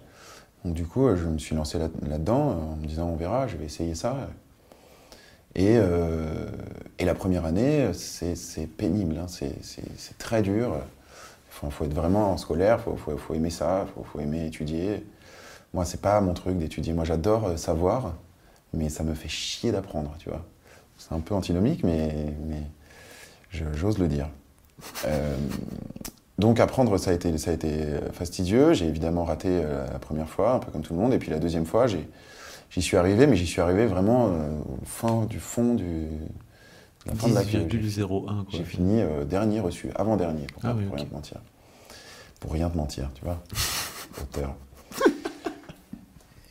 [0.64, 3.58] Donc du coup, je me suis lancé là- là-dedans en me disant on verra, je
[3.58, 4.30] vais essayer ça.
[5.56, 6.48] Et, euh,
[6.98, 10.76] et la première année, c'est pénible, hein, c'est très dur.
[11.64, 15.06] Il faut, être vraiment en scolaire, il faut, aimer ça, il faut, aimer étudier.
[15.74, 16.94] Moi, c'est pas mon truc d'étudier.
[16.94, 18.16] Moi, j'adore euh, savoir,
[18.74, 20.44] mais ça me fait chier d'apprendre, tu vois.
[20.98, 22.34] C'est un peu antinomique, mais,
[23.52, 24.30] j'ose le dire.
[25.06, 25.36] Euh,
[26.40, 27.32] donc apprendre, ça a été,
[28.12, 28.74] fastidieux.
[28.74, 31.14] J'ai évidemment raté la première fois, un peu comme tout le monde.
[31.14, 32.08] Et puis la deuxième fois, j'ai-
[32.74, 36.08] j'y suis arrivé, mais j'y suis arrivé vraiment euh, au fin du fond du,
[37.06, 38.44] la fin de la 10,01 quoi.
[38.50, 41.00] j'ai fini euh, dernier reçu, avant-dernier, pour, Ah pas- oui, pour ok.
[41.00, 41.42] rien te mentir.
[42.40, 43.42] Pour rien te mentir, tu vois.
[44.22, 44.56] Auteur.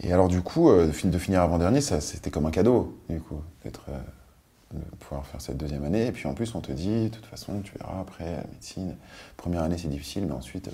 [0.01, 2.99] Et alors, du coup, euh, de fin- de finir avant-dernier, ça, c'était comme un cadeau,
[3.09, 6.07] du coup, d'être, euh, de pouvoir faire cette deuxième année.
[6.07, 8.97] Et puis en plus, on te dit, de toute façon, tu verras après, la médecine,
[9.37, 10.73] première année, c'est difficile, mais ensuite, euh,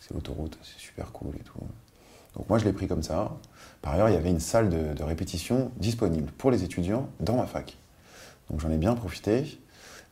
[0.00, 1.58] c'est l'autoroute, c'est super cool et tout.
[2.36, 3.32] Donc moi, je l'ai pris comme ça.
[3.82, 7.46] Par ailleurs, il y avait une salle de, répétition disponible pour les étudiants dans ma
[7.46, 7.76] fac.
[8.50, 9.60] Donc j'en ai bien profité.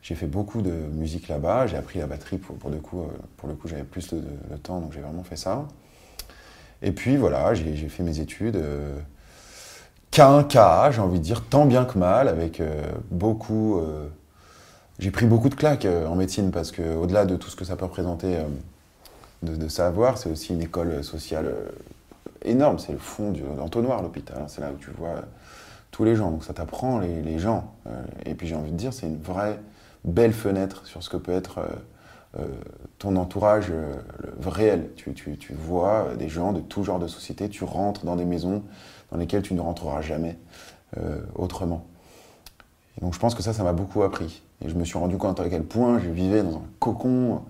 [0.01, 1.67] J'ai fait beaucoup de musique là-bas.
[1.67, 4.21] J'ai appris la batterie pour, pour, le coup, euh, pour le coup, j'avais plus de,
[4.57, 5.67] temps, donc j'ai vraiment fait ça.
[6.81, 8.57] Et puis voilà, j'ai fait mes études.
[8.57, 8.97] Euh,
[10.11, 13.79] cas cas, j'ai envie de dire, tant bien que mal, avec euh, beaucoup.
[13.79, 14.07] euh,
[14.99, 17.75] j'ai pris beaucoup de claques en médecine parce que, au-delà de tout ce que ça
[17.75, 18.37] peut représenter
[19.43, 21.53] de, savoir, c'est aussi une école sociale
[22.43, 22.79] énorme.
[22.79, 24.37] C'est le fond de l'entonnoir, l'hôpital.
[24.41, 24.45] hein.
[24.47, 25.21] C'est là où tu vois
[25.91, 26.31] tous les gens.
[26.31, 27.73] Donc ça t'apprend les, gens.
[27.87, 29.59] Euh, et puis j'ai envie de dire, c'est une vraie
[30.03, 31.67] belle fenêtre sur ce que peut être euh,
[32.39, 32.47] euh,
[32.99, 33.93] ton entourage euh,
[34.45, 34.89] réel.
[34.95, 38.25] Tu, tu- tu vois des gens de tout genre de société, tu rentres dans des
[38.25, 38.63] maisons
[39.11, 40.37] dans lesquelles tu ne rentreras jamais
[40.97, 41.85] euh, autrement.
[42.97, 44.41] Et donc je pense que ça, ça m'a beaucoup appris.
[44.61, 47.41] Et je me suis rendu compte à quel point je vivais dans un cocon,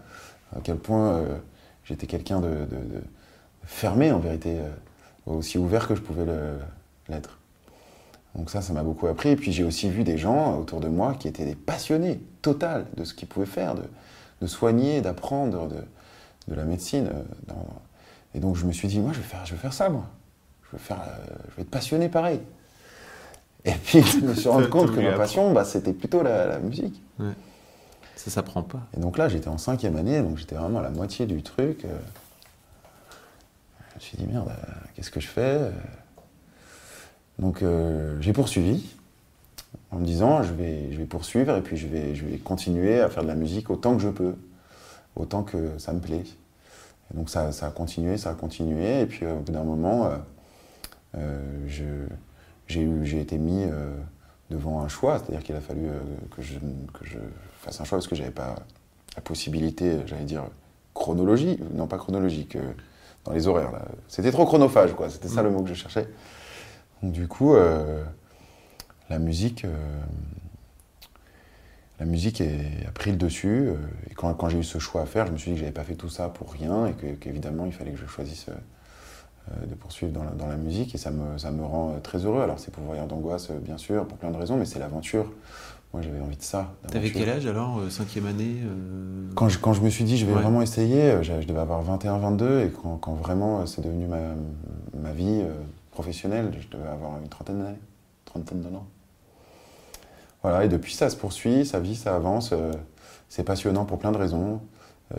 [0.55, 1.37] à quel point euh,
[1.83, 2.67] j'étais quelqu'un de
[3.65, 4.69] fermé en vérité, euh,
[5.31, 6.25] aussi ouvert que je pouvais
[7.09, 7.37] l'être.
[8.35, 9.29] Donc ça, ça m'a beaucoup appris.
[9.29, 12.85] Et puis j'ai aussi vu des gens autour de moi qui étaient des passionnés total
[12.97, 13.83] de ce qu'ils pouvaient faire, de,
[14.41, 15.77] de soigner, d'apprendre, de,
[16.47, 17.07] de la médecine.
[17.07, 17.65] euh, dans-
[18.35, 20.03] Et donc je me suis dit, moi, je vais faire, je vais faire ça, moi.
[20.71, 22.39] Je vais, faire, euh, je vais être passionné pareil.
[23.63, 26.59] Et puis je me suis rendu compte que ma passion, bah, c'était plutôt la, la
[26.59, 27.01] musique.
[28.15, 28.79] Ça s'apprend pas.
[28.95, 31.85] Et donc là, j'étais en cinquième année, donc j'étais vraiment à la moitié du truc.
[31.85, 31.97] euh.
[33.95, 34.51] Je me suis dit, merde,
[34.93, 35.71] qu'est-ce que je fais?
[37.39, 38.93] Donc euh, j'ai poursuivi
[39.91, 42.99] en me disant, je vais, je vais poursuivre et puis je vais, je vais continuer
[42.99, 44.35] à faire de la musique autant que je peux,
[45.15, 46.25] autant que ça me plaît.
[47.13, 50.11] Donc ça, ça a continué, ça a continué, et puis euh, au bout d'un moment,
[51.15, 51.39] euh,
[52.67, 53.63] j'ai été mis
[54.49, 55.87] devant un choix, c'est-à-dire qu'il a fallu
[56.35, 57.19] que, je, que je
[57.59, 58.55] fasse un choix parce que j'avais pas
[59.15, 60.43] la possibilité, j'allais dire,
[60.93, 62.57] chronologie, non pas chronologique,
[63.25, 63.71] dans les horaires.
[64.07, 66.07] C'était trop chronophage, quoi, c'était ça le mot que je cherchais.
[67.03, 68.03] Du coup, euh,
[69.09, 69.99] la musique, euh,
[71.99, 73.67] la musique a pris le dessus.
[73.67, 73.75] euh,
[74.09, 75.83] et quand, j'ai eu ce choix à faire, je me suis dit que j'avais pas
[75.83, 78.47] fait tout ça pour rien et qu'évidemment il fallait que je choisisse
[79.67, 82.41] de poursuivre dans la, musique et ça me, ça me rend très heureux.
[82.41, 85.31] Alors c'est pour voyage d'angoisse, bien sûr, pour plein de raisons, mais c'est l'aventure.
[85.95, 86.73] Moi j'avais envie de ça.
[86.91, 90.17] T'avais quel âge alors euh, Cinquième année euh, Quand je, quand je me suis dit
[90.17, 90.41] je vais Ouais.
[90.41, 94.17] vraiment essayer, euh, je, je devais avoir 21-22 et quand, quand vraiment c'est devenu ma,
[95.01, 95.53] ma vie euh,
[95.91, 97.77] professionnelle, je devais avoir une trentaine d'années,
[98.25, 98.75] trentaine d'années.
[100.43, 102.49] Voilà, et depuis ça se poursuit, ça vit, ça avance.
[102.51, 102.73] euh,
[103.29, 104.59] c'est passionnant pour plein de raisons,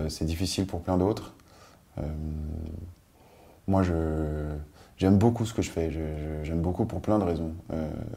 [0.08, 1.32] c'est difficile pour plein d'autres.
[3.66, 3.92] Moi, je,
[4.96, 5.90] j'aime beaucoup ce que je fais,
[6.44, 7.52] j'aime beaucoup pour plein de raisons.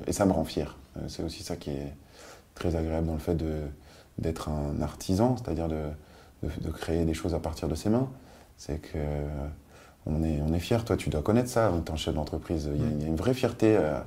[0.07, 0.77] et ça me rend fier.
[1.07, 1.93] C'est aussi ça qui est
[2.55, 3.37] très agréable dans le fait
[4.17, 5.81] d'être un artisan, c'est-à-dire de,
[6.43, 8.09] de, de créer des choses à partir de ses mains.
[8.57, 8.97] C'est que
[10.05, 10.83] on est, on est fier.
[10.83, 12.69] Toi, tu dois connaître ça en tant que chef d'entreprise.
[12.73, 14.05] Il y, a, il y a une vraie fierté à,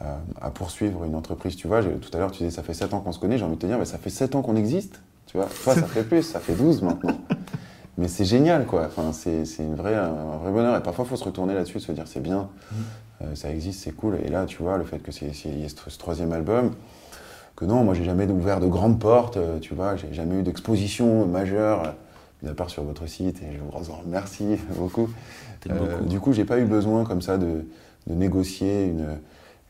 [0.00, 1.56] à, à poursuivre une entreprise.
[1.56, 3.38] Tu vois, tout à l'heure, tu disais, ça fait 7 ans qu'on se connaît.
[3.38, 5.00] J'ai envie de te dire, mais ça fait 7 ans qu'on existe.
[5.26, 7.18] Tu vois, toi, ça fait plus, ça fait 12 maintenant.
[7.98, 8.84] Mais c'est génial, quoi.
[8.86, 10.76] Enfin, c'est c'est une vraie, un vrai bonheur.
[10.76, 12.50] Et parfois, il faut se retourner là-dessus, se dire, c'est bien,
[13.22, 14.18] euh, ça existe, c'est cool.
[14.22, 16.72] Et là, tu vois, le fait que c'est y ait ce, ce troisième album,
[17.56, 20.42] que non, moi, j'ai jamais ouvert de grandes portes, euh, tu vois, j'ai jamais eu
[20.42, 21.90] d'exposition majeure, euh,
[22.42, 25.08] mis à part sur votre site, et je vous remercie beaucoup.
[25.70, 26.04] Euh, beaucoup.
[26.04, 27.66] du coup, j'ai pas eu besoin comme ça de,
[28.06, 29.18] de négocier une,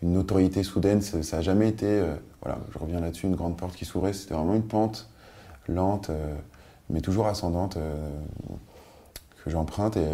[0.03, 1.01] une notoriété soudaine.
[1.01, 2.03] Ça ça a jamais été,
[2.43, 4.13] voilà, je reviens là-dessus, une grande porte qui s'ouvrait.
[4.13, 5.09] C'était vraiment une pente
[5.69, 6.11] lente,
[6.91, 7.79] mais toujours ascendante,
[9.43, 10.07] que j'emprunte et,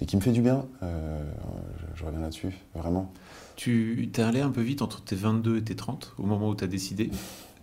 [0.00, 0.64] et qui me fait du bien.
[0.82, 3.12] Je, je reviens là-dessus, vraiment.
[3.58, 6.54] Tu t'es allé un peu vite entre tes 22 et tes 30 au moment où
[6.54, 7.10] tu as décidé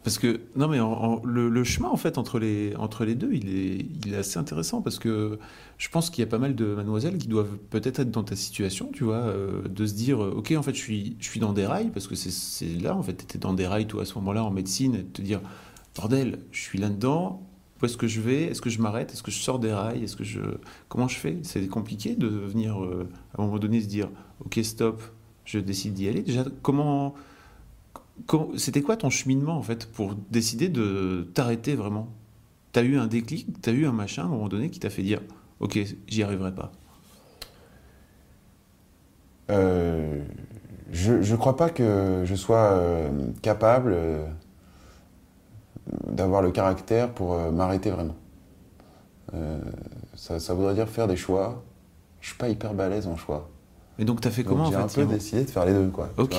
[0.04, 0.80] Parce que, non, mais
[1.24, 5.40] le, chemin, en fait, entre les, entre les deux, il est, assez intéressant parce que
[5.78, 8.36] je pense qu'il y a pas mal de mademoiselles qui doivent peut-être être dans ta
[8.36, 11.40] situation, tu vois, euh, de se dire, euh, OK, en fait, je suis, je suis
[11.40, 13.88] dans des rails parce que c'est- c'est là, en fait, tu étais dans des rails,
[13.88, 15.40] toi, à ce moment-là, en médecine, et de te dire,
[15.96, 17.42] bordel, je suis là-dedans.
[17.82, 20.04] Où est-ce que je vais Est-ce que je m'arrête Est-ce que je sors des rails
[20.04, 20.42] Est-ce que je
[20.90, 21.38] comment je fais?
[21.44, 24.10] C'est compliqué de venir euh, à un moment donné se dire
[24.46, 25.02] ok stop,
[25.46, 26.22] je décide d'y aller.
[26.22, 27.14] Déjà comment,
[28.58, 32.10] c'était quoi ton cheminement en fait pour décider de t'arrêter vraiment?
[32.72, 35.04] T'as eu un déclic, t'as eu un machin à un moment donné qui t'a fait
[35.04, 35.22] dire
[35.60, 36.72] ok j'y arriverai pas?
[39.52, 40.24] Euh,
[40.92, 43.10] je ne crois pas que je sois euh,
[43.42, 44.26] capable euh,
[46.08, 48.16] d'avoir le caractère pour m'arrêter vraiment.
[50.16, 51.62] Ça, ça voudrait dire faire des choix.
[52.22, 53.50] Je suis pas hyper balèze en choix.
[54.00, 55.74] Et donc t'as fait Donc, comment en J'ai fait un peu décidé de faire les
[55.74, 55.88] deux.
[55.90, 56.36] Quoi, tu Ok.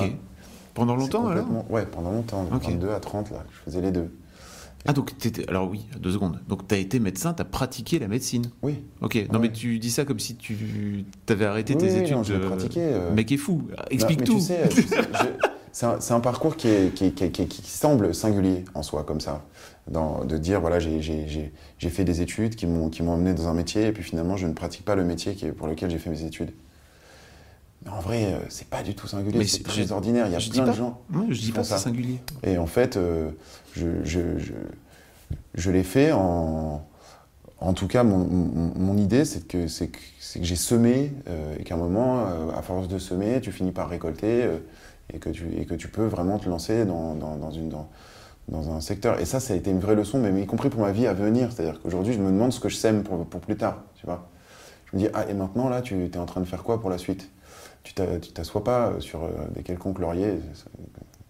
[0.73, 2.43] Pendant longtemps alors Ouais, pendant longtemps.
[2.43, 2.65] De Ok.
[2.69, 4.11] 22 à 30, là, je faisais les deux.
[4.85, 6.39] Ah donc t'étais alors oui deux secondes.
[6.47, 8.45] Donc t'as été médecin, t'as pratiqué la médecine.
[8.61, 8.75] Oui.
[9.01, 9.15] Ok.
[9.33, 9.47] Non Ouais.
[9.47, 12.15] mais tu dis ça comme si tu t'avais arrêté Oui, tes oui, études.
[12.15, 13.11] non, je euh, pratiqué, euh.
[13.13, 13.63] Mec est fou.
[13.89, 14.35] Explique tout.
[14.35, 14.97] Tu sais, tu sais,
[15.99, 19.43] c'est un, parcours qui, est- semble singulier en soi, comme ça.
[19.89, 23.13] Dans, de dire, voilà, j'ai- j'ai j'ai- j'ai fait des études qui m'ont qui m'ont
[23.13, 25.89] amené dans un métier, et puis finalement, je ne pratique pas le métier pour lequel
[25.91, 26.51] j'ai fait mes études.
[27.87, 30.27] Mais en vrai, euh, c'est pas du tout singulier, c'est très ordinaire.
[30.27, 30.75] Il y a je plein de pas.
[30.75, 31.01] gens.
[31.13, 31.79] Ouais, je dis pas font que c'est ça.
[31.79, 32.19] singulier.
[32.43, 33.31] Et en fait, euh,
[33.75, 34.53] je, je, je,
[35.55, 36.85] je l'ai fait en.
[37.59, 39.97] En tout cas, mon, mon- mon idée, c'est que, que,
[40.41, 43.89] j'ai semé, euh, et qu'à un moment, euh, à force de semer, tu finis par
[43.89, 44.47] récolter,
[45.11, 47.89] et, que tu, et que tu peux vraiment te lancer dans, dans, dans une, dans,
[48.47, 49.19] dans un secteur.
[49.19, 51.51] Et ça, ça a été une vraie leçon, y compris pour ma vie à venir.
[51.51, 54.29] C'est-à-dire qu'aujourd'hui, je me demande ce que je sème pour, pour plus tard, tu vois.
[54.91, 56.91] Je me dis, ah, et maintenant, là, tu es en train de faire quoi pour
[56.91, 57.27] la suite?
[57.93, 60.39] Tu t'assois pas euh, sur euh, des quelconques lauriers,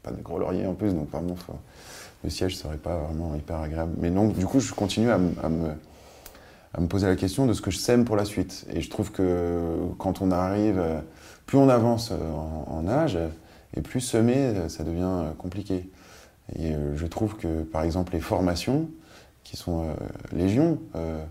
[0.04, 1.54] pas des gros lauriers en plus, donc vraiment, faut-
[2.24, 3.94] le siège serait pas vraiment hyper agréable.
[4.00, 5.32] Mais donc, du coup, je continue à, me,
[6.74, 8.66] à me poser la question de ce que je sème pour la suite.
[8.74, 11.00] Et je trouve que quand on arrive, euh,
[11.46, 12.18] plus on avance euh,
[12.68, 13.18] en, âge,
[13.76, 15.90] et plus semer, euh, ça devient euh, compliqué.
[16.56, 18.90] Et euh, je trouve que, par exemple, les formations,
[19.44, 19.94] qui sont euh,
[20.34, 21.24] légion euh,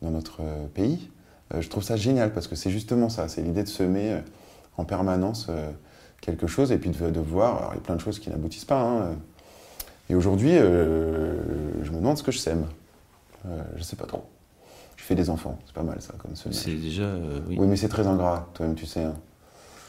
[0.00, 1.10] dans notre euh, pays,
[1.54, 4.20] euh, je trouve ça génial parce que c'est justement ça, c'est l'idée de semer euh,
[4.78, 5.70] en permanence euh,
[6.20, 8.30] quelque chose et puis de, de voir, alors il y a plein de choses qui
[8.30, 8.80] n'aboutissent pas.
[8.82, 9.16] hein.
[10.08, 11.36] et aujourd'hui, euh,
[11.84, 12.66] je me demande ce que je sème.
[13.46, 14.24] Euh, je sais pas trop.
[14.96, 16.56] Je fais des enfants, c'est pas mal ça comme semage.
[16.58, 17.10] C'est déjà
[17.48, 17.56] oui.
[17.58, 19.02] Oui, mais c'est très ingrat, toi-même tu sais.
[19.04, 19.14] hein.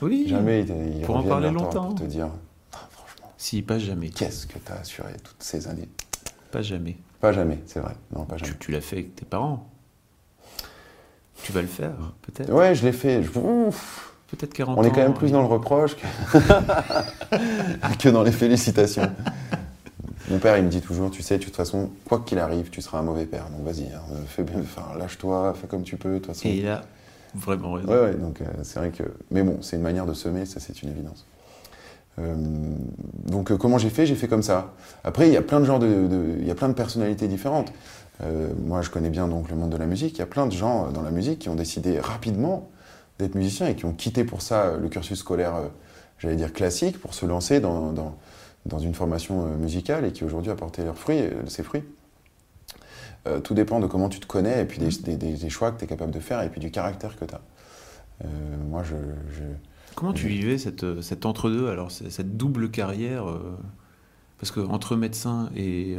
[0.02, 0.26] Oui.
[0.30, 1.88] Jamais ils, ils Pour en parler longtemps.
[1.88, 2.30] pour te dire,
[2.74, 4.10] Ah, franchement, Si pas jamais.
[4.10, 5.90] qu'est-ce que t'as assuré toutes ces années?
[6.52, 6.96] Pas jamais.
[7.20, 7.96] Pas jamais, c'est vrai.
[8.16, 8.58] Non, pas Tu, jamais.
[8.60, 9.68] tu l'as fait avec tes parents.
[11.44, 12.52] Tu vas le faire, peut-être.
[12.52, 13.24] Ouais, je l'ai fait.
[13.24, 14.09] Je- Ouf.
[14.32, 16.38] Peut-être 40 On est quand même plus dans le reproche que,
[18.00, 19.10] que dans les félicitations.
[20.30, 22.82] Mon père, il me dit toujours, tu sais, de toute façon, quoi qu'il arrive, tu
[22.82, 23.48] seras un mauvais père.
[23.50, 26.48] Donc vas-y, hein, fais bien, enfin, lâche-toi, fais comme tu peux, de toute façon.
[26.48, 26.84] Et il a
[27.34, 27.88] vraiment raison.
[27.88, 29.04] Ouais, ouais, donc euh, c'est vrai que.
[29.32, 31.26] Mais bon, c'est une manière de semer, ça c'est une évidence.
[32.20, 32.36] Euh,
[33.26, 34.06] donc euh, comment j'ai fait?
[34.06, 34.74] J'ai fait comme ça.
[35.04, 37.72] Après, il y a plein de genres de, il y a plein de personnalités différentes.
[38.24, 40.18] Euh, moi, je connais bien donc le monde de la musique.
[40.18, 42.70] Il y a plein de gens euh, dans la musique qui ont décidé rapidement
[43.20, 45.68] d'être musiciens et qui ont quitté pour ça euh, le cursus scolaire, euh,
[46.18, 48.18] j'allais dire classique, pour se lancer dans, dans,
[48.66, 51.84] dans une formation euh, musicale et qui aujourd'hui a porté leurs fruits, ses fruits.
[53.28, 55.72] Euh, tout dépend de comment tu te connais et puis des, des- des- des choix
[55.72, 57.42] que tu es capable de faire et puis du caractère que tu as.
[58.70, 58.96] moi, je,
[59.36, 59.44] je-
[59.96, 63.58] Comment tu vivais cette, cet entre-deux, alors cette double carrière euh,
[64.40, 65.98] Parce que entre médecin et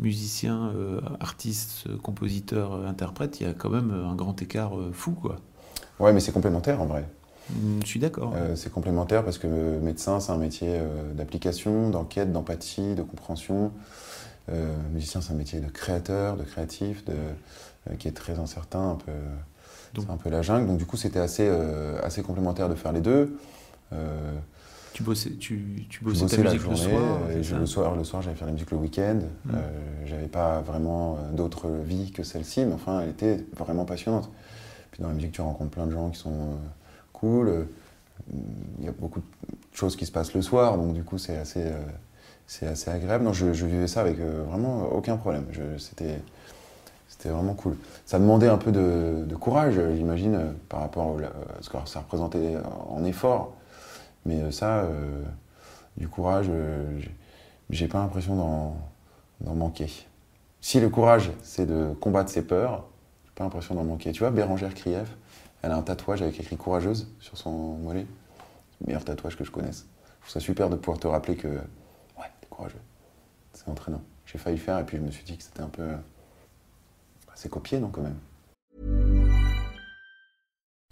[0.00, 0.72] musicien,
[1.20, 5.36] artiste, compositeur, interprète, il y a quand même un grand écart fou, quoi.
[6.00, 7.04] Ouais, mais c'est complémentaire en vrai.
[7.50, 8.32] Mm, Je suis d'accord.
[8.36, 13.72] Euh, c'est complémentaire parce que médecin, c'est un métier euh, d'application, d'enquête, d'empathie, de compréhension.
[14.50, 17.14] Euh, musicien, c'est un métier de créateur, de créatif, de,
[17.98, 19.12] qui est très incertain, un peu,
[20.00, 20.66] c'est un peu la jungle.
[20.66, 21.48] Donc du coup, c'était assez,
[22.02, 23.38] assez complémentaire de faire les deux.
[24.94, 27.66] Tu bossais, tu, tu bossais, bossais ta la musique journée, le soir et je- le
[27.66, 29.18] soir, le soir j'allais faire la musique le week-end.
[29.44, 29.52] Mm.
[30.06, 34.30] J'avais pas vraiment d'autre vie que celle-ci, mais enfin elle était vraiment passionnante.
[34.98, 36.56] Dans la musique tu rencontres plein de gens qui sont euh,
[37.12, 37.66] cool.
[38.78, 41.36] Il y a beaucoup de choses qui se passent le soir, donc du coup c'est
[41.36, 43.32] assez, euh, assez agréable.
[43.32, 45.46] Je, vivais ça avec euh, vraiment aucun problème.
[45.78, 46.20] C'était
[47.30, 47.76] vraiment cool.
[48.06, 52.56] Ça demandait un peu de, de courage, j'imagine, par rapport à ce que ça représentait
[52.90, 53.54] en effort.
[54.24, 54.86] Mais ça,
[55.96, 56.50] du courage,
[57.70, 58.36] j'ai- pas l'impression
[59.40, 59.90] d'en manquer.
[60.60, 62.84] Si le courage, c'est de combattre ses peurs,
[63.38, 64.10] pas l'impression d'en manquer.
[64.10, 65.16] Tu vois, Bérangère Krief,
[65.62, 68.04] elle a un tatouage avec écrit courageuse sur son mollet.
[68.80, 69.86] Le meilleur tatouage que je connaisse.
[70.04, 72.80] Je trouve ça super de pouvoir te rappeler que, ouais, t'es courageux.
[73.52, 74.02] C'est entraînant.
[74.26, 75.86] J'ai failli faire et puis je me suis dit que c'était un peu.
[75.86, 78.18] bah, c'est copié, non, quand même.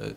[0.00, 0.12] Euh,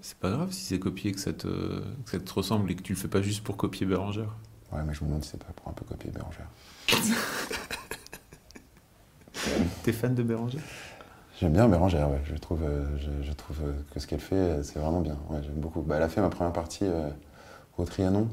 [0.00, 2.82] c'est pas grave si c'est copié, que ça, te, que ça te ressemble et que
[2.82, 4.34] tu le fais pas juste pour copier Bérangère.
[4.72, 6.48] Ouais, mais je me demande si c'est pas pour un peu copier Bérangère.
[9.82, 10.60] T'es fan de Bérangère
[11.40, 12.20] J'aime bien Bérangère, ouais.
[12.24, 15.18] Je trouve, euh, je, je trouve euh, que ce qu'elle fait, c'est vraiment bien.
[15.30, 15.80] Ouais, j'aime beaucoup.
[15.82, 17.08] Bah, elle a fait ma première partie euh,
[17.78, 18.28] au Trianon.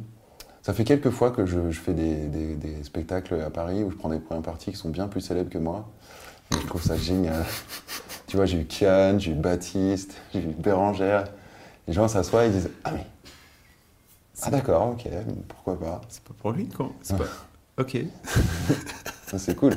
[0.62, 3.90] Ça fait quelques fois que je, je fais des, des- des spectacles à Paris où
[3.90, 5.90] je prends des premières parties qui sont bien plus célèbres que moi.
[6.52, 7.46] Je trouve ça génial.
[8.28, 11.26] tu vois, j'ai eu Kian, j'ai eu Baptiste, j'ai eu Bérangère.
[11.88, 13.06] Les gens s'assoient et ils disent Ah, mais.
[14.42, 15.08] Ah, d'accord, ok,
[15.48, 16.02] pourquoi pas.
[16.08, 16.92] C'est pas pour lui, quoi.
[17.02, 17.26] C'est pas...
[17.78, 17.98] Ok.
[19.28, 19.74] Ça, C'est cool.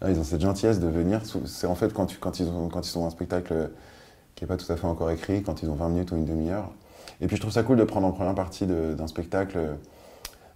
[0.00, 1.22] Ah, Ils ont cette gentillesse de venir.
[1.46, 3.70] C'est en fait quand, tu, quand, ils ont, quand ils un spectacle
[4.34, 6.24] qui n'est pas tout à fait encore écrit, quand ils ont 20 minutes ou une
[6.24, 6.70] demi-heure.
[7.20, 9.58] Et puis je trouve ça cool de prendre en première partie d'un spectacle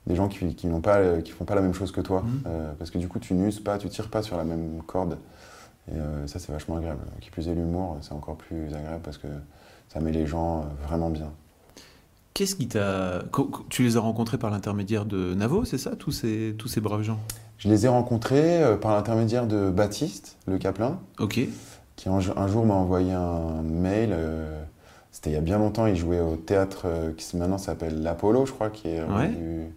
[0.07, 2.23] des gens qui, qui n'ont pas, qui font pas la même chose que toi.
[2.23, 2.43] Mhm.
[2.47, 5.19] Euh, parce que du coup, tu n'uses pas, tu tires pas sur la même corde.
[5.91, 7.01] Et euh, ça, c'est vachement agréable.
[7.21, 9.29] Qui plus est l'humour, c'est encore plus agréable parce que
[9.89, 11.31] ça met les gens euh, vraiment bien.
[12.35, 13.23] Qu'est-ce qui t'a.
[13.69, 17.03] Tu les as rencontrés par l'intermédiaire de Navo, c'est ça, tous ces, tous ces braves
[17.03, 17.19] gens?
[17.59, 21.01] Je les ai rencontrés euh, par l'intermédiaire de Baptiste, le Caplin.
[21.19, 21.41] Ok.
[21.97, 24.15] qui un, jour m'a envoyé un mail.
[25.11, 28.53] C'était il y a bien longtemps, il jouait au théâtre qui maintenant s'appelle l'Apollo, je
[28.53, 29.29] crois, qui est Ouais.
[29.29, 29.75] du-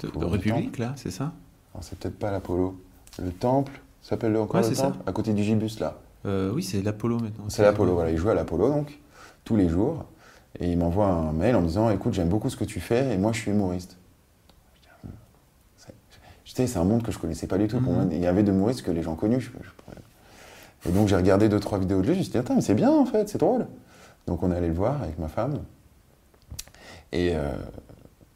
[0.00, 1.32] De, République, là, c'est ça?
[1.80, 2.80] C'est peut-être pas l'Apollo.
[3.22, 5.98] Le Temple, s'appelle le- encore Ouais, le c'est Temple À côté du Gibus, là.
[6.26, 7.44] Euh, Oui, c'est l'Apollo maintenant.
[7.48, 8.10] C'est l'Apollo, voilà.
[8.10, 8.98] Il jouait à l'Apollo, donc,
[9.44, 10.04] tous les jours.
[10.60, 13.12] Et il m'envoie un mail en me disant Écoute, j'aime beaucoup ce que tu fais,
[13.14, 13.96] et moi, je suis humoriste.
[14.74, 15.10] Je dis, Hum,
[16.66, 17.80] c'est- un monde que je connaissais pas du tout.
[17.80, 17.98] Pour Mhm.
[18.04, 19.40] moi, il y avait de humoristes que les gens connus.
[19.40, 19.96] je- je pourrais-
[20.86, 22.14] Et donc, j'ai regardé deux, trois vidéos de lui.
[22.14, 23.66] Je me suis dit Attends, mais c'est bien, en fait, c'est drôle.
[24.26, 25.58] Donc, on est allé le voir avec ma femme.
[27.12, 27.50] Et, euh,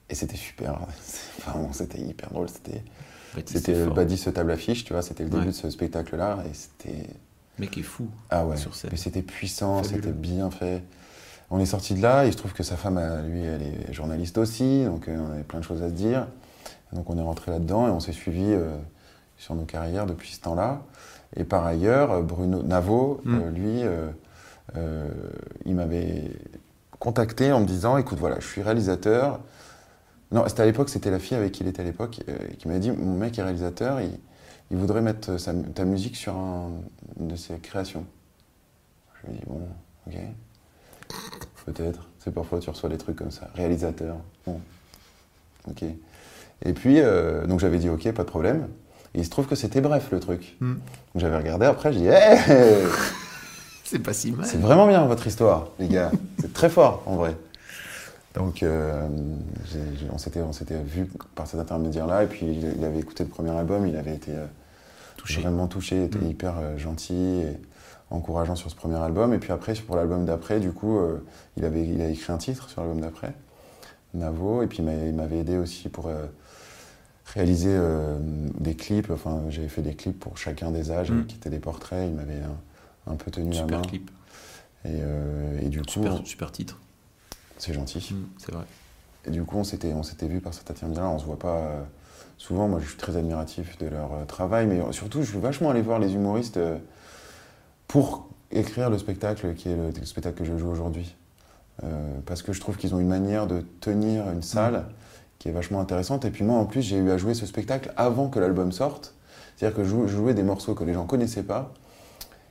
[0.08, 0.78] et c'était super.
[1.38, 2.48] Enfin, bon, c'était hyper drôle.
[2.48, 2.84] C'était.
[3.46, 3.86] C'était.
[3.86, 5.48] Badis table affiche, tu vois, c'était le début Ouais.
[5.48, 7.06] de ce spectacle-là, et c'était...
[7.58, 8.08] Mec est fou.
[8.30, 8.90] Ah ouais, Sur scène.
[8.92, 10.82] mais c'était puissant, c'était bien fait.
[11.50, 13.92] On est sorti de là, il se trouve que sa femme, a- lui, elle est
[13.92, 16.26] journaliste aussi, donc euh, on avait plein de choses à se dire.
[16.94, 18.54] Donc on est rentré là-dedans et on s'est suivi
[19.38, 20.82] sur nos carrières depuis ce temps-là.
[21.36, 23.34] Et par ailleurs, euh, Bruno Navo, Mm.
[23.34, 24.08] euh, lui, euh,
[24.76, 25.08] euh,
[25.66, 26.30] il m'avait
[26.98, 29.40] contacté en me disant, écoute, voilà, je suis réalisateur.
[30.32, 32.66] Non, c'était à l'époque, c'était la fille avec qui il était à l'époque, euh, qui
[32.68, 34.18] m'a dit, mon mec est réalisateur, il,
[34.70, 36.70] il voudrait mettre sa- ta musique sur un-
[37.20, 38.06] une de ses créations.
[39.22, 39.60] Je lui ai dit, bon,
[40.06, 40.14] ok.
[41.66, 42.08] Peut-être.
[42.18, 43.48] C'est parfois tu reçois des trucs comme ça.
[43.54, 44.16] Réalisateur.
[44.46, 44.60] Bon.
[45.70, 45.84] Ok.
[46.64, 48.68] Et puis, euh, donc j'avais dit ok, pas de problème.
[49.14, 50.56] Et il se trouve que c'était bref le truc.
[50.60, 50.74] Hmm.
[50.74, 50.80] Donc
[51.16, 52.38] j'avais regardé après, j'ai dit, hey
[53.84, 54.46] C'est pas si mal.
[54.46, 56.10] c'est vraiment bien votre histoire, les gars.
[56.40, 57.36] C'est très fort en vrai.
[58.34, 59.08] Donc euh,
[60.12, 62.24] on s'était on s'était vu par cet intermédiaire-là.
[62.24, 64.46] Et puis il, il avait écouté le premier album, il avait été euh,
[65.16, 65.40] Touché.
[65.42, 66.30] vraiment touché, il était Mm.
[66.30, 67.58] hyper euh, gentil et
[68.10, 69.34] encourageant sur ce premier album.
[69.34, 71.22] Et puis après, pour l'album d'après, du coup, euh,
[71.56, 73.34] il, avait, il a écrit un titre sur l'album d'après,
[74.14, 74.62] Navo.
[74.62, 76.10] Et puis il m'a- il m'avait aidé aussi pour
[77.26, 77.78] réaliser
[78.58, 79.10] des clips.
[79.10, 81.26] Enfin, j'avais fait des clips pour chacun des âges Mm.
[81.26, 82.08] qui étaient des portraits.
[82.08, 83.84] Il m'avait un, un peu tenu la Super main.
[83.84, 84.10] clip.
[84.84, 84.98] Et,
[85.62, 86.78] et du coup, super titre.
[87.62, 88.12] C'est gentil.
[88.12, 88.64] Mm, c'est vrai.
[89.24, 91.10] Et du coup, on s'était, on s'était vu par cet intermédiaire-là.
[91.10, 91.82] On se voit pas euh,
[92.38, 92.66] souvent.
[92.68, 95.80] Moi, je suis très admiratif de leur euh, travail, mais surtout, je suis vachement allé
[95.82, 96.76] voir les humoristes euh,
[97.86, 101.14] pour écrire le spectacle qui est le, le spectacle que je joue aujourd'hui.
[102.26, 104.84] parce que je trouve qu'ils ont une manière de tenir une salle
[105.38, 106.24] qui est vachement intéressante.
[106.24, 109.14] Et puis moi, en plus, j'ai eu à jouer ce spectacle avant que l'album sorte.
[109.56, 111.72] C'est-à-dire que je jou- je jouais des morceaux que les gens connaissaient pas,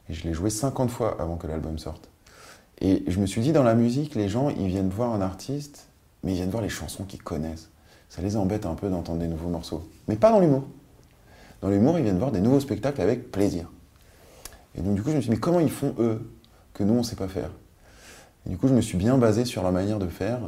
[0.10, 2.10] et je les jouais 50 fois avant que l'album sorte.
[2.82, 5.88] Et je me suis dit, dans la musique, les gens, ils viennent voir un artiste,
[6.24, 7.70] mais ils viennent voir les chansons qu'ils connaissent.
[8.10, 9.88] Ça les embête un peu d'entendre des nouveaux morceaux.
[10.08, 10.64] Mais pas dans l'humour.
[11.62, 13.72] Dans l'humour, ils viennent voir des nouveaux spectacles avec plaisir.
[14.76, 16.32] Et donc, du coup, je me suis dit, mais comment ils font, eux,
[16.74, 17.52] que nous, on ne sait pas faire?
[18.46, 20.40] Et du coup, je me suis bien basé sur leur manière de faire.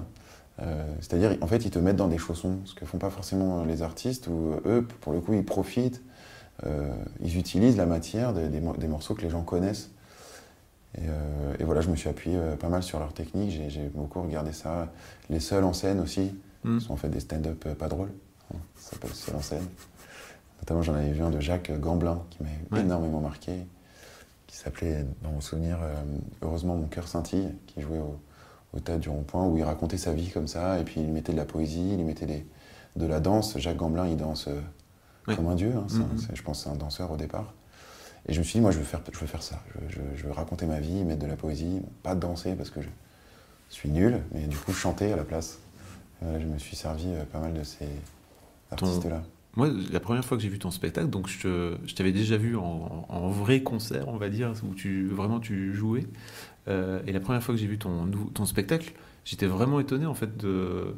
[0.61, 3.63] Euh, C'est-à-dire, en fait, ils te mettent dans des chaussons, ce que font pas forcément
[3.63, 6.01] les artistes, où euh, eux, pour le coup, ils profitent,
[6.65, 6.91] euh,
[7.21, 9.91] ils utilisent la matière des, des mo- des morceaux que les gens connaissent.
[10.97, 13.89] Et, euh, et voilà, je me suis appuyé euh, pas mal sur leur technique, j'ai-
[13.89, 14.91] beaucoup regardé ça.
[15.29, 16.79] Les seuls en scène aussi, Mm.
[16.79, 18.11] sont en fait des stand-up euh, pas drôles.
[18.53, 19.65] Hein, Ça s'appelle Seul en scène.
[20.61, 22.83] Notamment, j'en avais vu un de Jacques Gamblin qui m'a Ouais.
[22.83, 23.51] énormément marqué,
[24.47, 25.93] qui s'appelait, dans mon souvenir, euh,
[26.41, 28.17] Heureusement mon cœur scintille, qui jouait au,
[28.73, 31.33] au Théâtre du Rond-Point, où il racontait sa vie comme ça, et puis il mettait
[31.33, 32.45] de la poésie, il mettait des,
[32.95, 33.57] de la danse.
[33.57, 34.47] Jacques Gamblin, il danse
[35.27, 35.35] Ouais.
[35.35, 36.17] comme un dieu, hein, Mhm.
[36.19, 37.53] c'est- je pense que c'est un danseur au départ.
[38.27, 39.61] Et je me suis dit, moi, je veux faire, je veux faire ça.
[39.89, 42.81] Je, je- je veux raconter ma vie, mettre de la poésie, pas danser parce que
[42.81, 42.87] je
[43.69, 45.59] suis nul, mais du coup, chanter à la place.
[46.21, 47.87] Voilà, je me suis servi euh, pas mal de ces
[48.75, 49.23] Ton- artistes-là.
[49.55, 52.57] Moi, la première fois que j'ai vu ton spectacle, donc je, je t'avais déjà vu
[52.57, 56.07] en, en vrai concert, on va dire, où tu vraiment tu jouais.
[56.67, 58.93] Euh, et la première fois que j'ai vu ton, ton spectacle,
[59.25, 60.95] j'étais vraiment étonné en fait de,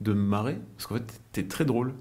[0.00, 1.94] de me marrer, parce qu'en fait, t'es très drôle.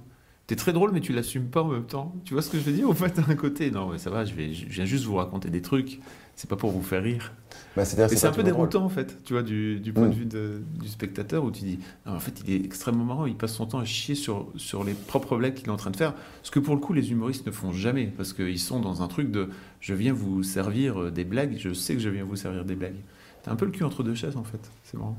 [0.48, 2.14] T'es très drôle, mais tu l'assumes pas en même temps.
[2.24, 4.26] Tu vois ce que je veux dire En fait, d'un côté, non, mais ça va,
[4.26, 6.00] je, vais, je viens juste vous raconter des trucs.
[6.36, 7.32] C'est pas pour vous faire rire.
[7.78, 8.44] Bah, Et c'est un peu drôle.
[8.44, 11.64] déroutant en fait, tu vois, du, du point de vue de- du spectateur où tu
[11.64, 14.84] dis, en fait, il est extrêmement marrant, il passe son temps à chier sur, sur
[14.84, 17.10] les propres blagues qu'il est en train de faire, ce que pour le coup les
[17.12, 21.02] humoristes ne font jamais, parce qu'ils sont dans un truc de, je viens vous servir
[21.04, 23.00] euh, des blagues, je sais que je viens vous servir des blagues.
[23.44, 25.18] T'as un peu le cul entre deux chaises en fait, c'est marrant.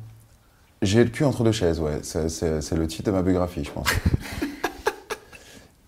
[0.83, 2.01] J'ai le cul entre deux chaises, ouais.
[2.03, 3.89] C'est le titre de ma biographie, je pense.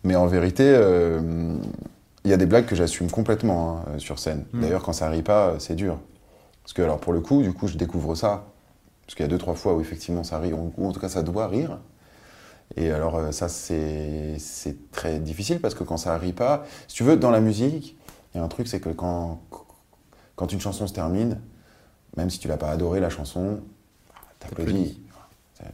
[0.05, 1.57] Mais en vérité, euh,
[2.25, 4.45] il y a des blagues que j'assume complètement hein, sur scène.
[4.53, 4.61] Mm.
[4.61, 5.99] D'ailleurs, quand ça rit pas, c'est dur.
[6.63, 8.45] Parce que, alors, pour le coup, du coup, je découvre ça.
[9.07, 11.09] Parce qu'il y a deux, trois fois où effectivement ça rit, ou en tout cas
[11.09, 11.79] ça doit rire.
[12.77, 14.37] Et alors, euh, ça, c'est,
[14.93, 17.97] très difficile parce que quand ça rit pas, si tu veux, dans la musique,
[18.35, 19.41] il y a un truc, c'est que quand,
[20.37, 21.41] quand une chanson se termine,
[22.17, 23.61] même si tu l'as pas adoré, la chanson,
[24.39, 25.01] t'applaudis.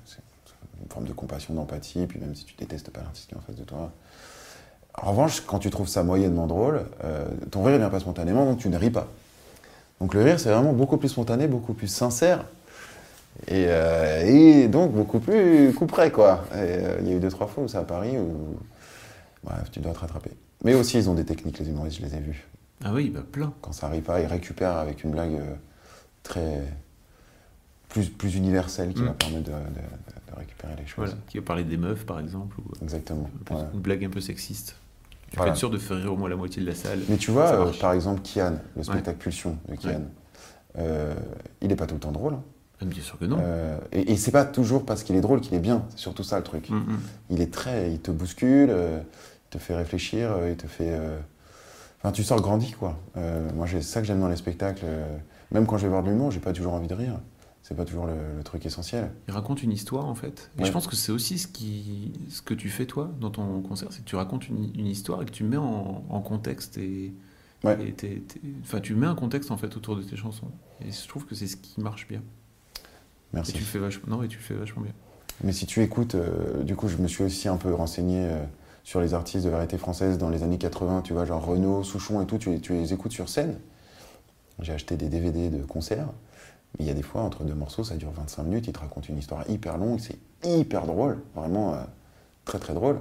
[0.04, 0.20] C'est
[0.80, 3.40] une forme de compassion, d'empathie, puis même si tu détestes pas l'artiste qui est en
[3.40, 3.92] face de toi.
[4.96, 8.44] En revanche, quand tu trouves ça moyennement drôle, euh, ton rire ne vient pas spontanément,
[8.46, 9.08] donc tu ne ris pas.
[10.00, 12.44] Donc le rire, c'est vraiment beaucoup plus spontané, beaucoup plus sincère,
[13.48, 16.44] et, euh, et donc beaucoup plus coup près, quoi.
[16.52, 18.56] Euh, Il y a eu deux, trois fois où ça à Paris, où
[19.42, 20.30] bref, tu dois te rattraper.
[20.62, 22.46] Mais aussi, ils ont des techniques, les humoristes, je les ai vus.
[22.84, 23.52] Ah oui, bah plein.
[23.62, 25.40] Quand ça rit pas, ils récupèrent avec une blague
[26.22, 26.62] très
[27.88, 29.06] plus, plus universelle qui Mm.
[29.06, 31.06] va permettre de, de- de- de récupérer les choses.
[31.10, 33.28] Voilà, qui va parler des meufs par exemple, ou Exactement.
[33.50, 33.56] ouais.
[33.74, 34.76] une blague un peu sexiste.
[35.34, 35.50] Tu Voilà.
[35.50, 37.00] peux être sûr de faire rire au moins la moitié de la salle.
[37.08, 39.98] Mais tu vois, euh, par exemple, Kian, le spectacle Pulsion de Kian, Ouais.
[40.78, 41.12] euh,
[41.60, 42.34] il n'est pas tout le temps drôle.
[42.34, 42.42] hein.
[42.80, 43.38] Ah, bien sûr que non.
[43.40, 46.22] Euh, et et c'est pas toujours parce qu'il est drôle qu'il est bien, c'est surtout
[46.22, 46.70] ça le truc.
[46.70, 47.00] Mm, mm.
[47.30, 47.90] Il est très.
[47.90, 50.96] Il te bouscule, il te fait réfléchir, il te fait.
[52.00, 52.96] Enfin, tu sors grandi, quoi.
[53.54, 54.84] Moi, c'est ça que j'aime dans les spectacles.
[55.50, 57.14] Même quand je vais voir de l'humour, j'ai pas toujours envie de rire.
[57.66, 59.10] C'est pas toujours le, le truc essentiel.
[59.26, 60.50] Il raconte une histoire en fait.
[60.58, 60.66] Et Ouais.
[60.66, 63.88] je pense que c'est aussi ce, qui, ce que tu fais toi dans ton concert,
[63.90, 67.12] c'est que tu racontes une, une histoire et que tu mets en, en contexte et,
[67.64, 67.94] Ouais.
[67.98, 68.22] et
[68.62, 70.48] enfin, tu mets un contexte en fait autour de tes chansons.
[70.86, 72.18] Et je trouve que c'est ce qui marche bien.
[72.18, 72.82] Et
[73.32, 73.52] Merci.
[73.54, 74.92] tu le fais vachement, non, et tu le fais vachement bien.
[75.42, 78.44] Mais si tu écoutes, euh, du coup, je me suis aussi un peu renseigné euh,
[78.84, 82.20] sur les artistes de variété française dans les années 80, tu vois, genre Renaud, Souchon
[82.20, 83.56] et tout, tu, tu les écoutes sur scène.
[84.60, 86.08] J'ai acheté des DVD de concerts.
[86.78, 88.80] Mais il y a des fois, entre deux morceaux, ça dure 25 minutes, ils te
[88.80, 90.16] racontent une histoire hyper longue, c'est
[90.48, 91.78] hyper drôle, vraiment euh,
[92.44, 92.98] très très drôle.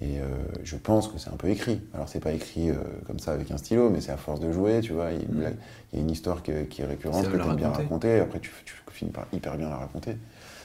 [0.00, 0.24] Et euh,
[0.64, 1.80] je pense que c'est un peu écrit.
[1.94, 4.50] Alors c'est pas écrit euh, comme ça avec un stylo, mais c'est à force de
[4.50, 5.12] jouer, tu vois.
[5.12, 5.56] Il y a une, blague-
[5.92, 8.18] il y a une histoire que- qui est récurrente, que tu aimes bien raconter.
[8.20, 10.16] après tu, tu finis par hyper bien la raconter.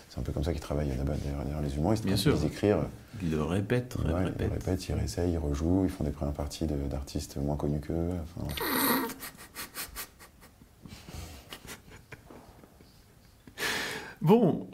[0.10, 1.14] C'est un peu comme ça qu'ils travaillent là-bas,
[1.45, 2.36] d'ailleurs, les humoristes, Bien sûr.
[2.41, 2.86] ils écrivent.
[3.22, 4.36] Il le répète, Ouais, répète.
[4.39, 8.10] ils répètent, ils réessayent, ils rejouent, ils font des premières parties d'artistes moins connus qu'eux.
[8.38, 8.48] Enfin,
[14.22, 14.68] Bon,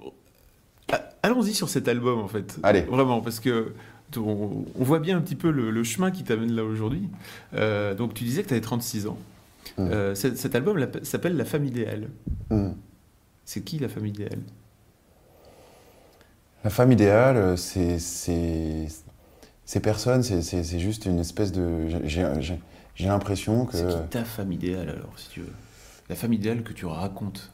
[1.22, 2.58] allons-y sur cet album en fait.
[2.64, 2.82] Allez.
[2.82, 3.74] Vraiment, parce que
[4.18, 7.10] on, on voit bien un petit peu le, le chemin qui t'amène là aujourd'hui.
[7.56, 9.18] Euh, donc tu disais que tu avais 36 ans.
[9.78, 9.88] Mm.
[9.92, 12.10] Euh, cet, album s'appelle La femme idéale.
[12.50, 12.72] hmm.
[13.46, 14.40] C'est qui la femme idéale
[16.64, 21.88] La femme idéale, euh, c'est ces personnes, c'est- juste une espèce de.
[22.06, 23.78] j'ai l'impression que.
[23.78, 25.54] C'est qui ta femme idéale alors, si tu veux?
[26.10, 27.53] La femme idéale que tu racontes.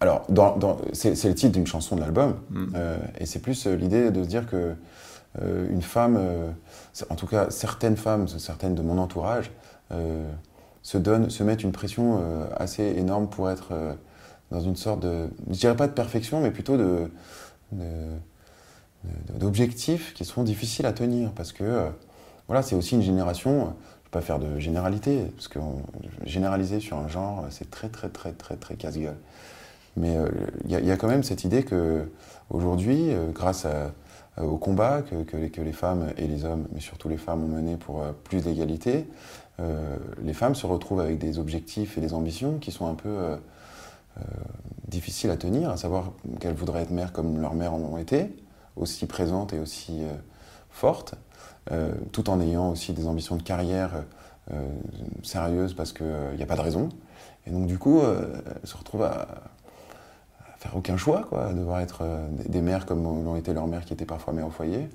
[0.00, 2.66] Alors, dans, dans- c'est le titre d'une chanson de l'album, Mm.
[2.76, 4.74] euh, et c'est plus euh, l'idée de se dire que
[5.42, 6.50] euh, une femme, euh,
[7.10, 9.50] en tout cas certaines femmes, certaines de mon entourage,
[9.92, 10.28] euh,
[10.82, 13.92] se donnent, se mettent une pression euh, assez énorme pour être euh,
[14.50, 17.10] dans une sorte de, je dirais pas de perfection, mais plutôt de,
[19.38, 21.88] d'objectifs qui sont difficiles à tenir, parce que euh,
[22.46, 23.50] voilà, c'est aussi une génération.
[23.52, 25.82] Je ne vais pas faire de généralité, parce que on-
[26.24, 29.16] généraliser sur un genre, c'est très très très très très casse-gueule.
[29.98, 30.28] Mais euh,
[30.64, 32.08] il y, a- quand même cette idée que
[32.50, 33.92] aujourd'hui, euh, grâce à-
[34.42, 37.48] au combat que, les, que les femmes et les hommes, mais surtout les femmes ont
[37.48, 39.08] mené pour euh, plus d'égalité,
[39.60, 43.08] euh, les femmes se retrouvent avec des objectifs et des ambitions qui sont un peu
[43.08, 43.36] euh,
[44.18, 44.22] euh,
[44.86, 48.36] difficiles à tenir, à savoir qu'elles voudraient être mères comme leurs mères en ont été,
[48.76, 50.12] aussi présentes et aussi euh,
[50.70, 51.14] fortes,
[51.72, 53.90] euh, tout en ayant aussi des ambitions de carrière
[54.52, 54.68] euh,
[55.24, 56.88] sérieuses parce qu'il n'y a pas de raison.
[57.46, 59.26] Et donc du coup, euh, elles se retrouvent à
[60.58, 63.84] faire aucun choix, quoi, devoir être euh, des, des mères comme l'ont été leurs mères
[63.84, 64.88] qui étaient parfois mères au foyer,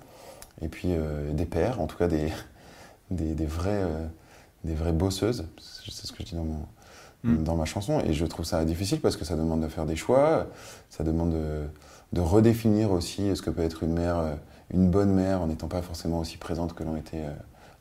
[0.62, 2.32] et puis euh, des pères, en tout cas des,
[3.12, 4.06] des, des vraies, euh,
[4.64, 6.66] des vraies bosseuses, c'est ce que je dis dans, mon,
[7.24, 7.44] Mm.
[7.44, 9.96] dans ma chanson, et je trouve ça difficile parce que ça demande de faire des
[9.96, 10.48] choix,
[10.90, 11.64] ça demande de,
[12.12, 14.38] de redéfinir aussi ce que peut être une mère,
[14.74, 17.20] une bonne mère en n'étant pas forcément aussi présente que l'ont été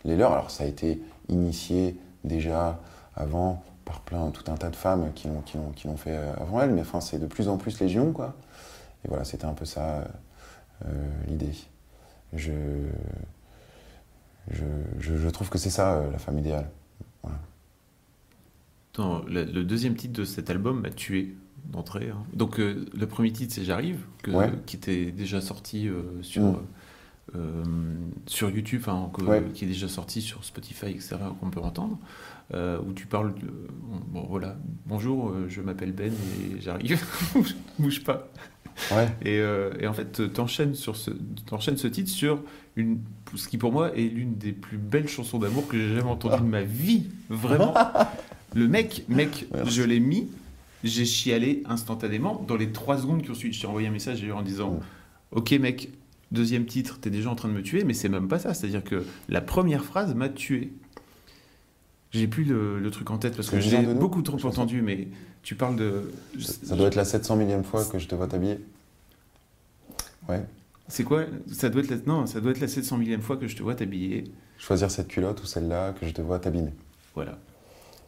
[0.05, 0.33] les leurs.
[0.33, 2.79] Alors ça a été initié déjà
[3.17, 6.17] avant par plein, tout un tas de femmes qui l'ont, qui l'ont, qui l'ont fait
[6.17, 8.37] euh, avant elles, mais enfin c'est de plus en plus légion, quoi.
[9.05, 10.05] Et voilà, c'était un peu ça euh,
[10.87, 11.53] euh, l'idée.
[12.33, 12.53] Je,
[14.51, 14.65] je,
[15.01, 16.69] je, je trouve que c'est ça euh, la femme idéale.
[18.99, 22.11] Le, le deuxième titre de cet album m'a tué d'entrée.
[22.11, 22.23] hein.
[22.35, 24.53] Donc euh, le premier titre c'est J'arrive, que- Ouais.
[24.67, 25.89] qui était déjà sorti
[26.21, 26.57] sur, Mm.
[27.37, 27.65] euh,
[28.27, 29.43] sur YouTube, enfin, que- Ouais.
[29.55, 31.99] qui est déjà sorti sur Spotify, etc., qu'on peut entendre,
[32.55, 33.51] euh, où tu parles de...
[34.09, 37.03] Bon, voilà, bonjour, euh, je m'appelle Ben et j'arrive,
[37.79, 38.29] bouge pas.
[38.91, 41.11] Ouais, Et, euh, et en fait, t'enchaînes sur ce,
[41.47, 42.43] t'enchaînes ce titre sur
[42.77, 43.01] une,
[43.35, 46.43] ce qui pour moi est l'une des plus belles chansons d'amour que j'ai jamais entendues
[46.43, 47.09] de ma vie.
[47.29, 47.75] Vraiment.
[48.55, 49.73] Le mec, mec, Merci.
[49.75, 50.29] je l'ai mis,
[50.85, 52.45] j'ai chialé instantanément.
[52.47, 54.81] Dans les trois secondes qui ont suivi, je t'ai envoyé un message en disant.
[55.31, 55.91] Ok, mec,
[56.33, 58.53] deuxième titre, t'es déjà en train de me tuer, mais c'est même pas ça.
[58.53, 60.73] C'est-à-dire que la première phrase m'a tué.
[62.13, 63.57] J'ai plus le, le truc en tête parce que
[63.87, 65.09] nous, beaucoup trop entendu, mais
[65.43, 66.13] tu parles de.
[66.39, 68.61] ça, ça doit être la 700 millième fois que je te vois t'habiller.
[70.29, 70.45] Ouais,
[70.89, 71.25] C'est quoi?
[71.51, 71.97] Ça doit être la...
[72.07, 74.25] non, ça doit être la 700 millième fois que je te vois t'habiller.
[74.59, 76.73] choisir cette culotte ou celle-là que je te vois t'abîmer.
[77.15, 77.39] Voilà.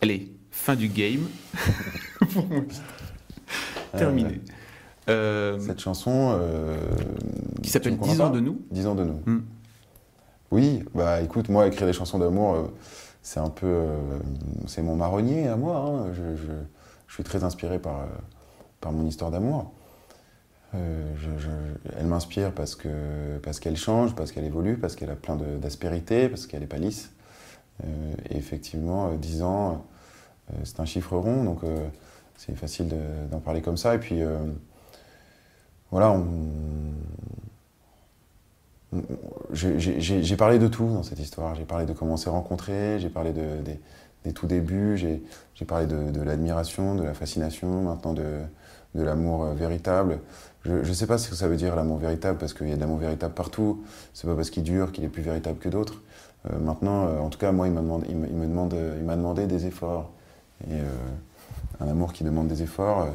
[0.02, 1.26] Allez, fin du game.
[3.94, 4.40] Euh, Terminé.
[5.08, 6.36] Euh, Cette chanson.
[6.40, 6.76] euh,
[7.62, 8.60] qui s'appelle tu me comprends 10 ans de nous?
[8.72, 9.20] 10 ans de nous.
[10.50, 12.62] Oui, bah écoute, moi écrire des chansons d'amour, euh,
[13.24, 14.18] c'est un peu, euh,
[14.66, 15.78] c'est mon marronnier à moi.
[15.78, 16.12] hein.
[16.12, 16.52] Je,
[17.08, 18.06] suis très inspiré par, euh,
[18.80, 19.72] par mon histoire d'amour.
[20.74, 21.14] Euh,
[21.96, 26.28] elle m'inspire parce que parce qu'elle change, parce qu'elle évolue, parce qu'elle a plein d'aspérités,
[26.28, 27.10] parce qu'elle est pas lisse.
[28.30, 29.84] Et effectivement, euh, 10 ans,
[30.64, 31.60] c'est un chiffre rond, donc
[32.36, 33.94] c'est facile de- d'en parler comme ça.
[33.94, 34.20] Et puis
[35.90, 36.26] voilà, on,
[39.52, 41.54] j'ai- parlé de tout dans cette histoire.
[41.54, 43.42] J'ai parlé de comment on s'est rencontrés, j'ai parlé de,
[44.24, 48.40] des, tout débuts, j'ai parlé de, l'admiration, de la fascination, maintenant de,
[48.94, 50.20] l'amour euh, véritable.
[50.64, 52.76] Je ne sais pas ce que ça veut dire l'amour véritable, parce qu'il y a
[52.76, 53.82] de l'amour véritable partout.
[54.14, 56.00] C'est pas parce qu'il dure qu'il est plus véritable que d'autres.
[56.50, 59.66] Euh, maintenant, euh, en tout cas, moi, il m'a demandé, il me, demande, demandé des
[59.66, 60.10] efforts.
[60.70, 60.78] Et
[61.80, 63.08] un amour qui demande des efforts,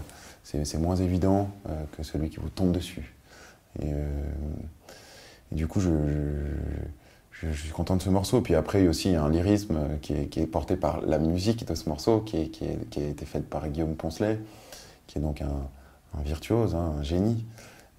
[0.44, 1.50] c'est moins évident
[1.96, 3.16] que celui qui vous tombe dessus.
[5.52, 8.41] Et du coup, je, je- je- je suis content de ce morceau.
[8.41, 11.20] Puis après, il y a aussi un lyrisme qui est, qui est porté par la
[11.20, 14.39] musique de ce morceau, qui, est- qui, est- qui a été faite par Guillaume Poncelet,
[15.08, 15.68] qui est donc un,
[16.18, 17.45] un virtuose, hein, un génie.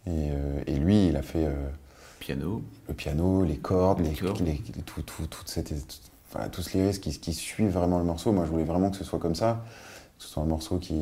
[0.06, 1.68] Et, euh, et lui, il a fait euh,
[2.20, 2.62] Piano.
[2.88, 4.40] le piano, les cordes, Les les, cordes.
[4.40, 8.32] les- tout, tout, cette- ce lyrisme qui, qui suit vraiment le morceau.
[8.32, 9.64] Moi, je voulais vraiment que ce soit comme ça,
[10.18, 10.96] que ce soit un morceau qui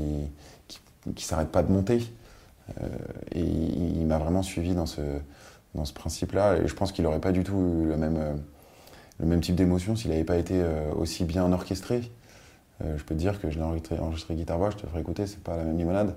[0.69, 0.81] qui,
[1.15, 2.03] qui s'arrête pas de monter.
[2.83, 2.89] Euh,
[3.33, 5.01] et il, il m'a vraiment suivi dans ce,
[5.75, 6.57] dans ce principe-là.
[6.59, 8.35] Et je pense qu'il n'aurait pas du tout eu le même, euh,
[9.21, 12.11] le même type d'émotion s'il n'avait pas été euh, aussi bien orchestré.
[12.83, 15.27] Euh, je peux te dire que je l'ai enregistré, enregistré guitare-voix, je te ferai écouter,
[15.27, 16.15] c'est pas la même limonade.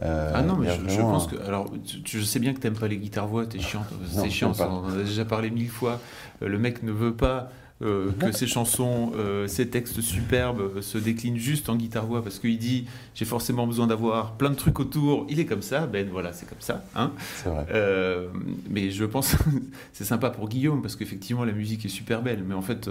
[0.00, 1.42] Euh, ah non, mais je, pense un- que.
[1.44, 3.82] Alors, tu- je sais bien que t'aimes pas les guitares-voix, t'es chiant.
[4.12, 5.98] C'est chiant, on en a déjà parlé mille fois.
[6.40, 7.50] Le mec ne veut pas.
[7.80, 12.40] Euh, que ses chansons, euh, ses textes superbes euh, se déclinent juste en guitare-voix parce
[12.40, 15.26] qu'il dit j'ai forcément besoin d'avoir plein de trucs autour.
[15.28, 16.84] Il est comme ça, Ben voilà, c'est comme ça.
[16.96, 17.66] Hein C'est vrai.
[17.70, 18.28] Euh,
[18.68, 19.36] mais je pense
[19.92, 22.42] c'est sympa pour Guillaume parce qu'effectivement la musique est super belle.
[22.42, 22.90] Mais en fait,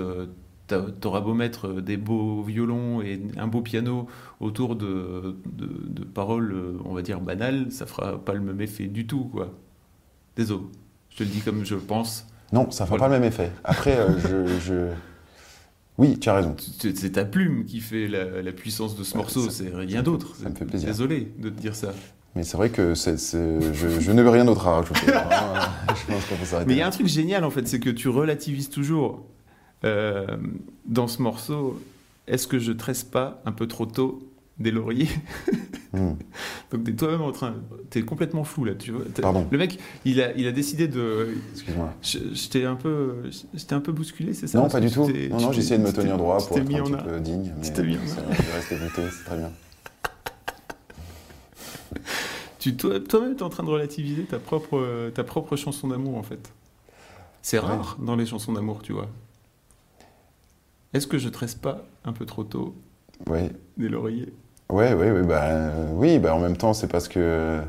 [1.01, 4.07] t'auras beau mettre des beaux violons et un beau piano
[4.39, 8.85] autour de, de, de paroles, on va dire, banales, ça fera pas le même effet
[8.85, 9.53] du tout, quoi.
[10.38, 10.63] Désolé.
[11.09, 12.27] Je te le dis comme je pense.
[12.53, 13.09] Non, ça fera Voilà.
[13.11, 13.51] pas le même effet.
[13.63, 14.93] Après, euh, je, je-
[15.97, 16.55] Oui, tu as raison.
[16.79, 20.35] C'est ta plume qui fait la, la puissance de ce Ouais, morceau, c'est rien d'autre.
[20.35, 20.87] ça me fait plaisir.
[20.89, 21.93] Désolé de te dire ça.
[22.35, 25.01] Mais c'est vrai que je, je n'ai rien d'autre à rajouter.
[25.07, 26.67] Euh, je pense qu'on peut s'arrêter.
[26.67, 29.25] Mais il y a un truc génial en fait, c'est que tu relativises toujours
[29.83, 30.37] euh,
[30.85, 31.81] dans ce morceau.
[32.27, 34.21] Est-ce que je tresse pas un peu trop tôt
[34.60, 35.10] des lauriers
[35.93, 36.16] Hmm.
[36.70, 37.55] Donc t'es toi-même en train,
[37.89, 39.05] t'es complètement flou là, tu vois.
[39.22, 39.47] Pardon.
[39.49, 41.30] Le mec, il a, il a décidé de.
[41.53, 41.93] Excuse-moi.
[42.51, 43.24] T'ai un peu,
[43.72, 44.60] un peu bousculé, c'est ça?
[44.60, 45.08] Non, pas du tout.
[45.10, 47.53] Non, non, j'essayais de me tenir droit pour être mis un petit peu digne.
[47.64, 49.51] tu t'es mis en je reste écouté, c'est très bien.
[52.60, 56.24] Tu toi- toi-même, t'es en train de relativiser ta propre, ta propre chanson d'amour en
[56.24, 56.51] fait.
[57.41, 57.66] C'est Ouais.
[57.66, 59.08] rare dans les chansons d'amour, tu vois.
[60.93, 62.76] Est-ce que je tresse pas un peu trop tôt
[63.28, 63.39] Oui,
[63.78, 64.34] des lauriers?
[64.70, 67.61] Ouais, ouais, ouais, bah, oui, bah, en même temps, c'est parce que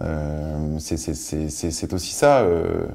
[0.00, 2.86] euh, c'est- aussi ça, euh,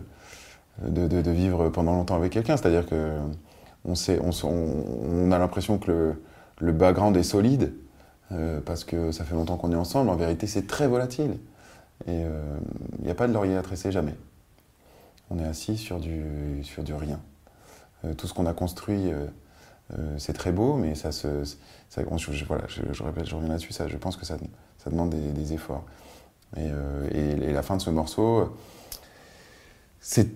[0.87, 2.57] de, vivre pendant longtemps avec quelqu'un.
[2.57, 3.17] C'est-à-dire que
[3.85, 6.15] on, sait, on, on- a l'impression que
[6.59, 7.73] le, background est solide,
[8.33, 10.09] euh, parce que ça fait longtemps qu'on est ensemble.
[10.09, 11.37] En vérité, c'est très volatile.
[12.07, 12.21] Et
[12.99, 14.15] il n'y a pas de laurier à tresser, jamais.
[15.31, 16.23] On est assis sur du,
[16.63, 17.19] sur du rien.
[18.17, 19.11] Tout ce qu'on a construit,
[20.17, 21.43] c'est très beau, mais ça se,
[21.89, 24.37] ça- on- je, voilà, je, je répète, je reviens là-dessus, ça, je pense que ça,
[24.83, 25.85] ça demande des, des efforts.
[26.57, 28.55] Et, euh, et- et la fin de ce morceau,
[29.99, 30.27] c'est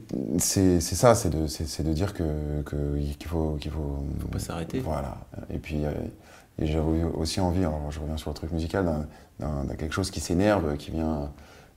[0.81, 4.79] ça, c'est de, de dire que- que- qu'il faut, qu'il faut, Faut pas s'arrêter.
[4.79, 5.17] Voilà.
[5.49, 5.91] Et puis, euh,
[6.59, 8.85] et j'avais aussi envie, alors je reviens sur le truc musical,
[9.39, 11.31] d'un- quelque chose qui s'énerve, qui vient,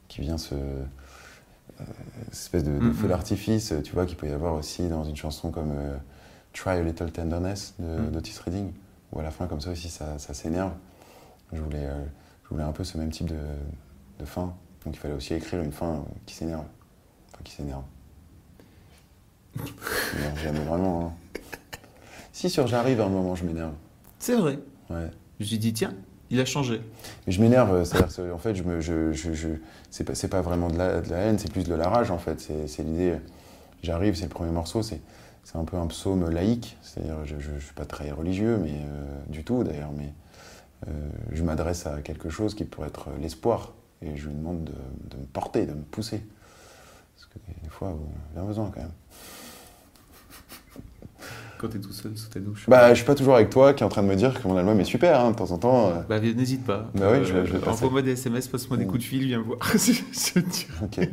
[0.09, 0.55] qui vient se.
[0.55, 0.85] euh,
[2.33, 2.95] espèce de, de Mhm.
[2.95, 5.97] feu d'artifice, tu vois, qu'il peut y avoir aussi dans une chanson comme euh,
[6.55, 8.73] Try a Little Tenderness de- d'Otis Redding,
[9.13, 10.73] où à la fin, comme ça aussi, ça, ça s'énerve.
[11.53, 12.05] Je voulais, euh,
[12.45, 13.37] je voulais un peu ce même type de,
[14.19, 14.55] de fin.
[14.85, 16.65] Donc il fallait aussi écrire une fin euh, qui s'énerve.
[17.33, 17.83] Enfin, qui s'énerve.
[20.43, 21.07] Jamais vraiment.
[21.07, 21.13] hein.
[22.33, 23.73] Si sur j'arrive à un moment, je m'énerve.
[24.19, 24.59] C'est vrai.
[24.91, 25.09] Ouais.
[25.41, 25.95] Je suis dit, tiens,
[26.31, 26.81] il a changé.
[27.27, 29.49] Mais je m'énerve, euh, c'est-à-dire que, en fait, je me, je, je, je-
[29.91, 32.11] c'est pas, c'est pas vraiment de la, de la haine, c'est plus de la rage
[32.11, 32.41] en fait.
[32.41, 33.17] C'est, l'idée.
[33.83, 35.01] J'arrive, c'est le premier morceau, c'est,
[35.45, 39.23] c'est un peu un psaume laïque, c'est-à-dire je, je suis pas très religieux, mais euh,
[39.29, 40.13] du tout d'ailleurs, mais
[40.89, 40.91] euh,
[41.33, 43.73] je m'adresse à quelque chose qui pourrait être l'espoir
[44.03, 46.23] et je lui demande de, me porter, de me pousser,
[47.17, 47.97] parce que des fois,
[48.35, 48.93] y a besoin quand même.
[51.65, 52.67] Quand t'es tout seul sous ta douche.
[52.69, 54.47] Bah, je suis pas toujours avec toi qui est en train de me dire que
[54.47, 55.89] mon album est super, hein, de temps en temps.
[55.89, 56.91] euh, Bah, n'hésite pas.
[56.95, 57.71] Bah oui, je vais- je vais passer.
[57.71, 58.89] Envoie-moi des SMS, passe-moi des Mm.
[58.89, 59.59] coups de fil, viens me voir.
[59.73, 60.41] je
[60.85, 61.09] ok.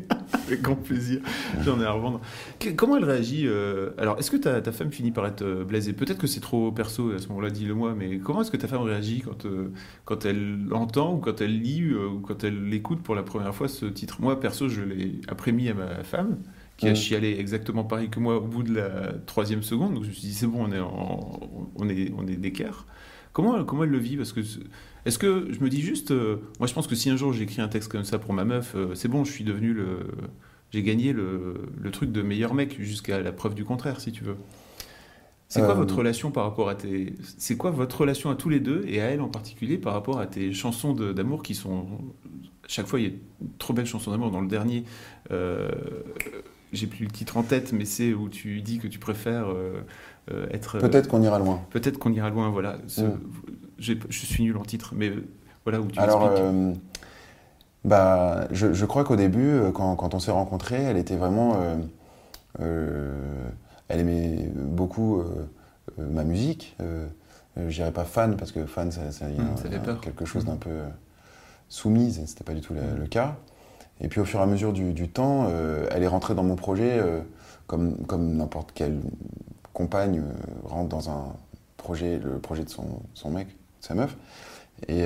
[0.47, 1.21] avec grand plaisir.
[1.61, 2.19] J'en ai à revendre.
[2.59, 5.63] Que- comment elle réagit euh, Alors, est-ce que ta, ta femme finit par être euh,
[5.63, 5.93] blasée?
[5.93, 8.67] Peut-être que c'est trop perso à ce moment-là, dis-le moi, mais comment est-ce que ta
[8.67, 9.71] femme réagit quand, euh,
[10.03, 13.55] quand elle entend ou quand elle lit euh, ou quand elle écoute pour la première
[13.55, 14.17] fois ce titre?
[14.19, 16.39] Moi, perso, je l'ai après mis à ma femme
[16.81, 16.95] qui a Mm.
[16.95, 19.93] chialé exactement pareil que moi au bout de la troisième seconde.
[19.93, 21.39] Donc je me suis dit, c'est bon, on est, en-
[21.75, 22.85] on est, on est d'équerre.
[23.33, 24.17] Comment, comment elle le vit?
[24.17, 24.41] Parce que
[25.05, 27.61] est-ce que je me dis juste, euh, moi je pense que si un jour j'écris
[27.61, 29.99] un texte comme ça pour ma meuf, euh, c'est bon, je suis devenu le,
[30.71, 34.23] j'ai gagné le, le truc de meilleur mec jusqu'à la preuve du contraire, si tu
[34.23, 34.37] veux.
[35.49, 38.49] C'est quoi Euh, votre relation par rapport à tes, c'est quoi votre relation à tous
[38.49, 41.87] les deux et à elle en particulier par rapport à tes chansons d'amour qui sont
[42.67, 44.83] chaque fois il y a une trop belle chanson d'amour dans le dernier.
[46.71, 49.49] Euh, j'ai plus le titre en tête, mais c'est où tu dis que tu préfères
[49.49, 49.81] euh,
[50.31, 50.79] euh, être.
[50.79, 51.61] Peut-être qu'on ira loin.
[51.71, 52.77] Peut-être qu'on ira loin, voilà.
[52.87, 53.19] Ce- Mm.
[53.79, 55.23] j'ai- Je suis nul en titre, mais euh,
[55.65, 56.43] voilà où tu Alors, expliques.
[56.45, 56.73] euh,
[57.83, 61.55] bah, je, je crois qu'au début, euh, quand, quand on s'est rencontrés, elle était vraiment.
[61.61, 61.77] euh,
[62.61, 63.49] euh,
[63.87, 65.49] elle aimait beaucoup euh,
[65.99, 66.75] euh, ma musique.
[66.81, 67.07] Euh,
[67.57, 70.01] euh, je dirais pas fan, parce que fan, ça, y a, Mm, ça peur.
[70.01, 70.49] quelque chose Mm.
[70.49, 70.87] d'un peu euh,
[71.69, 73.37] soumise, et c'était pas du tout le cas.
[74.01, 76.43] Et puis au fur et à mesure du, du temps, euh, elle est rentrée dans
[76.43, 77.21] mon projet euh,
[77.67, 78.99] comme, comme n'importe quelle
[79.73, 81.25] compagne euh, rentre dans un
[81.77, 84.15] projet, le projet de son, son mec, de sa meuf.
[84.87, 85.03] Et,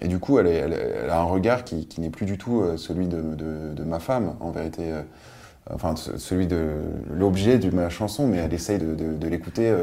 [0.00, 0.72] et du coup, elle, est- elle-
[1.04, 3.98] elle a un regard qui, qui n'est plus du tout celui de, de- de ma
[4.00, 4.90] femme, en vérité.
[5.70, 6.70] enfin, ce- celui de
[7.10, 9.74] l'objet de ma chanson, mais elle essaye de, l'écouter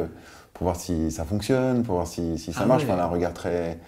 [0.53, 2.84] pour voir si ça fonctionne, pour voir si, si ça Ah marche.
[2.84, 3.79] Enfin, elle a un regard très,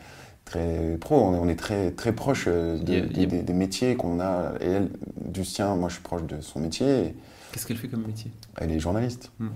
[0.46, 1.16] très pro.
[1.20, 2.84] On est, on est très, très proche euh, de-
[3.26, 4.54] des, des métiers qu'on a.
[4.62, 4.90] Et elle,
[5.26, 7.16] du sien, moi, je suis proche de son métier.
[7.52, 8.32] Qu'est-ce qu'elle fait comme métier?
[8.58, 9.32] Elle est journaliste.
[9.40, 9.48] Hmm.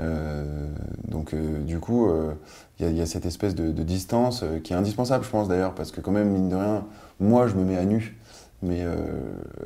[0.00, 0.68] Euh,
[1.08, 2.32] donc, euh, du coup, euh,
[2.78, 5.30] il y, a- il y a cette espèce de, de distance qui est indispensable, je
[5.30, 6.86] pense d'ailleurs, parce que, quand même, mine de rien,
[7.20, 8.16] moi, je me mets à nu,
[8.62, 8.84] mais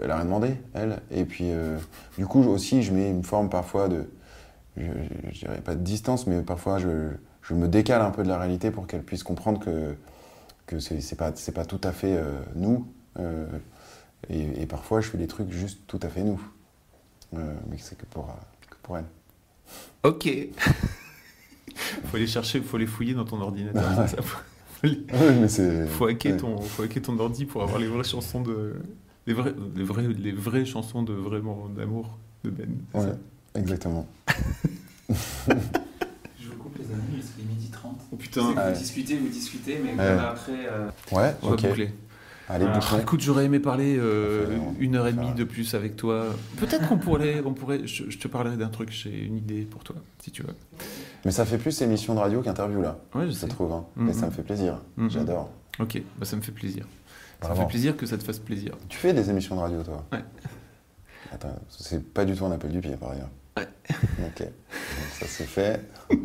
[0.03, 0.99] elle a rien demandé, elle.
[1.12, 1.51] Et puis,
[2.18, 4.05] du coup, aussi, je mets une forme parfois de.
[4.77, 6.89] je, je- je dirais pas de distance, mais parfois je,
[7.43, 9.95] je me décale un peu de la réalité pour qu'elle puisse comprendre que,
[10.67, 12.87] que c'est pas, c'est pas tout à fait euh, nous.
[13.19, 13.47] euh,
[14.29, 16.41] et, et parfois je fais des trucs juste tout à fait nous.
[17.35, 18.27] Euh, mais c'est que pour,
[18.71, 19.05] que pour elle.
[20.05, 20.29] Ok.
[22.07, 23.83] faut aller chercher, faut les fouiller dans ton ordinateur.
[24.09, 24.23] ça.
[24.23, 24.39] Faut,
[24.81, 25.87] faut les- Ouais, mais c'est.
[25.87, 26.39] faut hacker ouais.
[26.39, 28.75] ton, faut hacker ton ordi pour avoir les vraies chansons de,
[29.27, 32.71] les vraies, les vraies, les vraies chansons de vraiment d'amour de Ben.
[32.95, 33.17] Ouais, ça?
[33.55, 34.07] exactement.
[35.09, 37.96] Je vous coupe les amis, il est midi 30.
[38.13, 38.43] Oh putain.
[38.53, 38.73] Vous Ouais.
[38.73, 40.53] discutez, vous discutez, mais après.
[40.71, 41.67] euh, Ouais, On va ok.
[41.69, 41.93] boucler.
[42.49, 42.99] Allez, Ah, bouclons.
[43.01, 46.27] Écoute, j'aurais aimé parler euh, une heure et demie de plus avec toi.
[46.59, 47.87] Peut-être qu'on pourrait, on pourrait.
[47.87, 48.91] Je, je te parlerai d'un truc.
[48.93, 50.55] J'ai une idée pour toi, si tu veux.
[51.25, 53.49] Mais ça fait plus émission de radio qu'interview là, Ouais, je je sais.
[53.49, 53.73] trouve.
[53.73, 53.85] hein.
[53.97, 54.11] Mhm.
[54.11, 54.81] Et ça me fait plaisir.
[54.97, 55.11] Mhm.
[55.11, 55.51] J'adore.
[55.81, 56.87] Ok, bah ça me fait plaisir.
[57.43, 58.77] Ça me fait plaisir que ça te fasse plaisir.
[58.89, 60.25] Tu fais des émissions de radio, toi Ouais.
[61.33, 63.29] Attends, c'est pas du tout un appel du pied, par ailleurs.
[63.59, 63.67] Ouais.
[64.25, 64.41] Ok.
[64.43, 64.51] Donc,
[65.19, 65.81] ça c'est fait.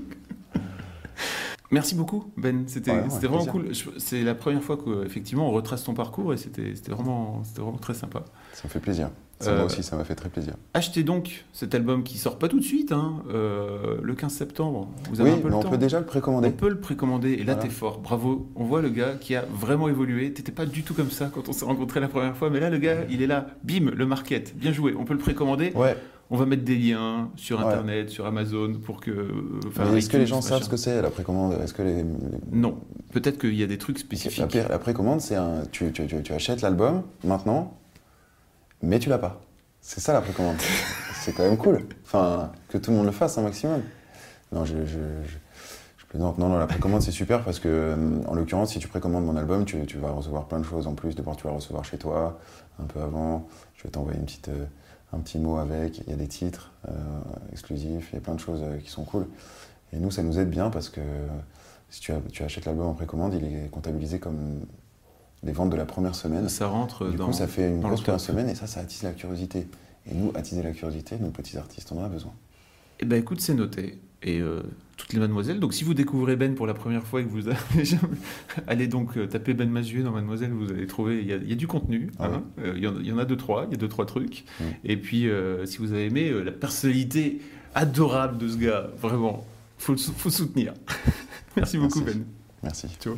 [1.71, 2.63] Merci beaucoup, Ben.
[2.67, 3.85] C'était Ouais, ouais, c'était vraiment plaisir.
[3.85, 3.95] cool.
[3.99, 7.41] C'est la première fois qu'effectivement on retrace ton parcours et c'était vraiment,
[7.81, 8.23] très sympa.
[8.53, 9.09] Ça me fait plaisir.
[9.39, 10.53] Ça, Euh, Moi aussi, ça m'a fait très plaisir.
[10.75, 14.87] Achetez donc cet album qui sort pas tout de suite, hein, euh, le 15 septembre.
[15.09, 15.69] Vous avez Oui, un peu mais le on temps.
[15.71, 16.49] peut déjà le précommander.
[16.49, 17.61] On peut le précommander et là Voilà.
[17.61, 18.49] t'es fort, bravo.
[18.55, 20.31] On voit le gars qui a vraiment évolué.
[20.31, 22.69] T'étais pas du tout comme ça quand on s'est rencontrés la première fois, mais là
[22.69, 24.93] le gars il est là, bim, le market, bien joué.
[24.95, 25.71] On peut le précommander.
[25.73, 25.97] Ouais,
[26.33, 27.65] On va mettre des liens sur Ouais.
[27.65, 29.11] internet, sur Amazon pour que.
[29.11, 32.05] euh, enfin, est-ce que les gens savent ce que c'est la précommande Est-ce que les...
[32.53, 32.77] Non,
[33.11, 34.47] peut-être qu'il y a des trucs La, spécifiques.
[34.47, 35.63] pré- la précommande, c'est un.
[35.71, 37.77] Tu, tu- tu- tu achètes l'album maintenant,
[38.81, 39.41] mais tu l'as pas.
[39.81, 40.55] C'est ça la précommande.
[41.15, 41.79] c'est quand même cool.
[42.05, 43.81] Enfin, que tout le monde le fasse un maximum.
[44.53, 46.17] Non, je, je, je-.
[46.17, 47.95] Non, non, la précommande, c'est super parce que, euh,
[48.27, 50.93] en l'occurrence, si tu précommandes mon album, tu, tu vas recevoir plein de choses en
[50.93, 51.15] plus.
[51.15, 52.37] D'abord, tu vas recevoir chez toi,
[52.81, 53.47] un peu avant.
[53.75, 54.65] Je vais t'envoyer une petite, euh,
[55.13, 55.99] un petit mot avec.
[55.99, 56.91] Il y a des titres euh,
[57.51, 59.27] exclusifs, il y a plein de choses euh, qui sont cool.
[59.93, 61.01] Et nous, ça nous aide bien parce que
[61.89, 64.61] si tu, achètes l'album en précommande, il est comptabilisé comme
[65.43, 66.47] les ventes de la première semaine.
[66.47, 67.25] Ça rentre Du dans.
[67.25, 69.67] coup, ça fait une grosse première semaine et ça, ça attise la curiosité.
[70.09, 72.33] Et nous, attiser la curiosité, nous, petits artistes, on en a besoin.
[73.01, 73.99] Eh ben écoute, c'est noté.
[74.23, 74.61] Et euh,
[74.97, 75.59] toutes les mademoiselles.
[75.59, 78.01] Donc si vous découvrez Ben pour la première fois et que vous avez jamais-
[78.67, 81.19] allez donc euh, taper Ben Mazuet dans Mademoiselle, vous allez trouver.
[81.21, 82.11] Il y a, il y a du contenu.
[82.19, 82.43] Ah hein.
[82.59, 83.65] Euh, Il y, en- il y en a deux trois.
[83.67, 84.45] Il y a deux trois trucs.
[84.83, 85.27] Et puis
[85.65, 87.41] si vous avez aimé la personnalité
[87.73, 89.45] adorable de ce gars, vraiment,
[89.79, 90.73] faut faut soutenir.
[91.57, 92.19] Merci beaucoup Merci.
[92.19, 92.25] Ben.
[92.63, 92.87] Merci.
[93.01, 93.17] Ciao.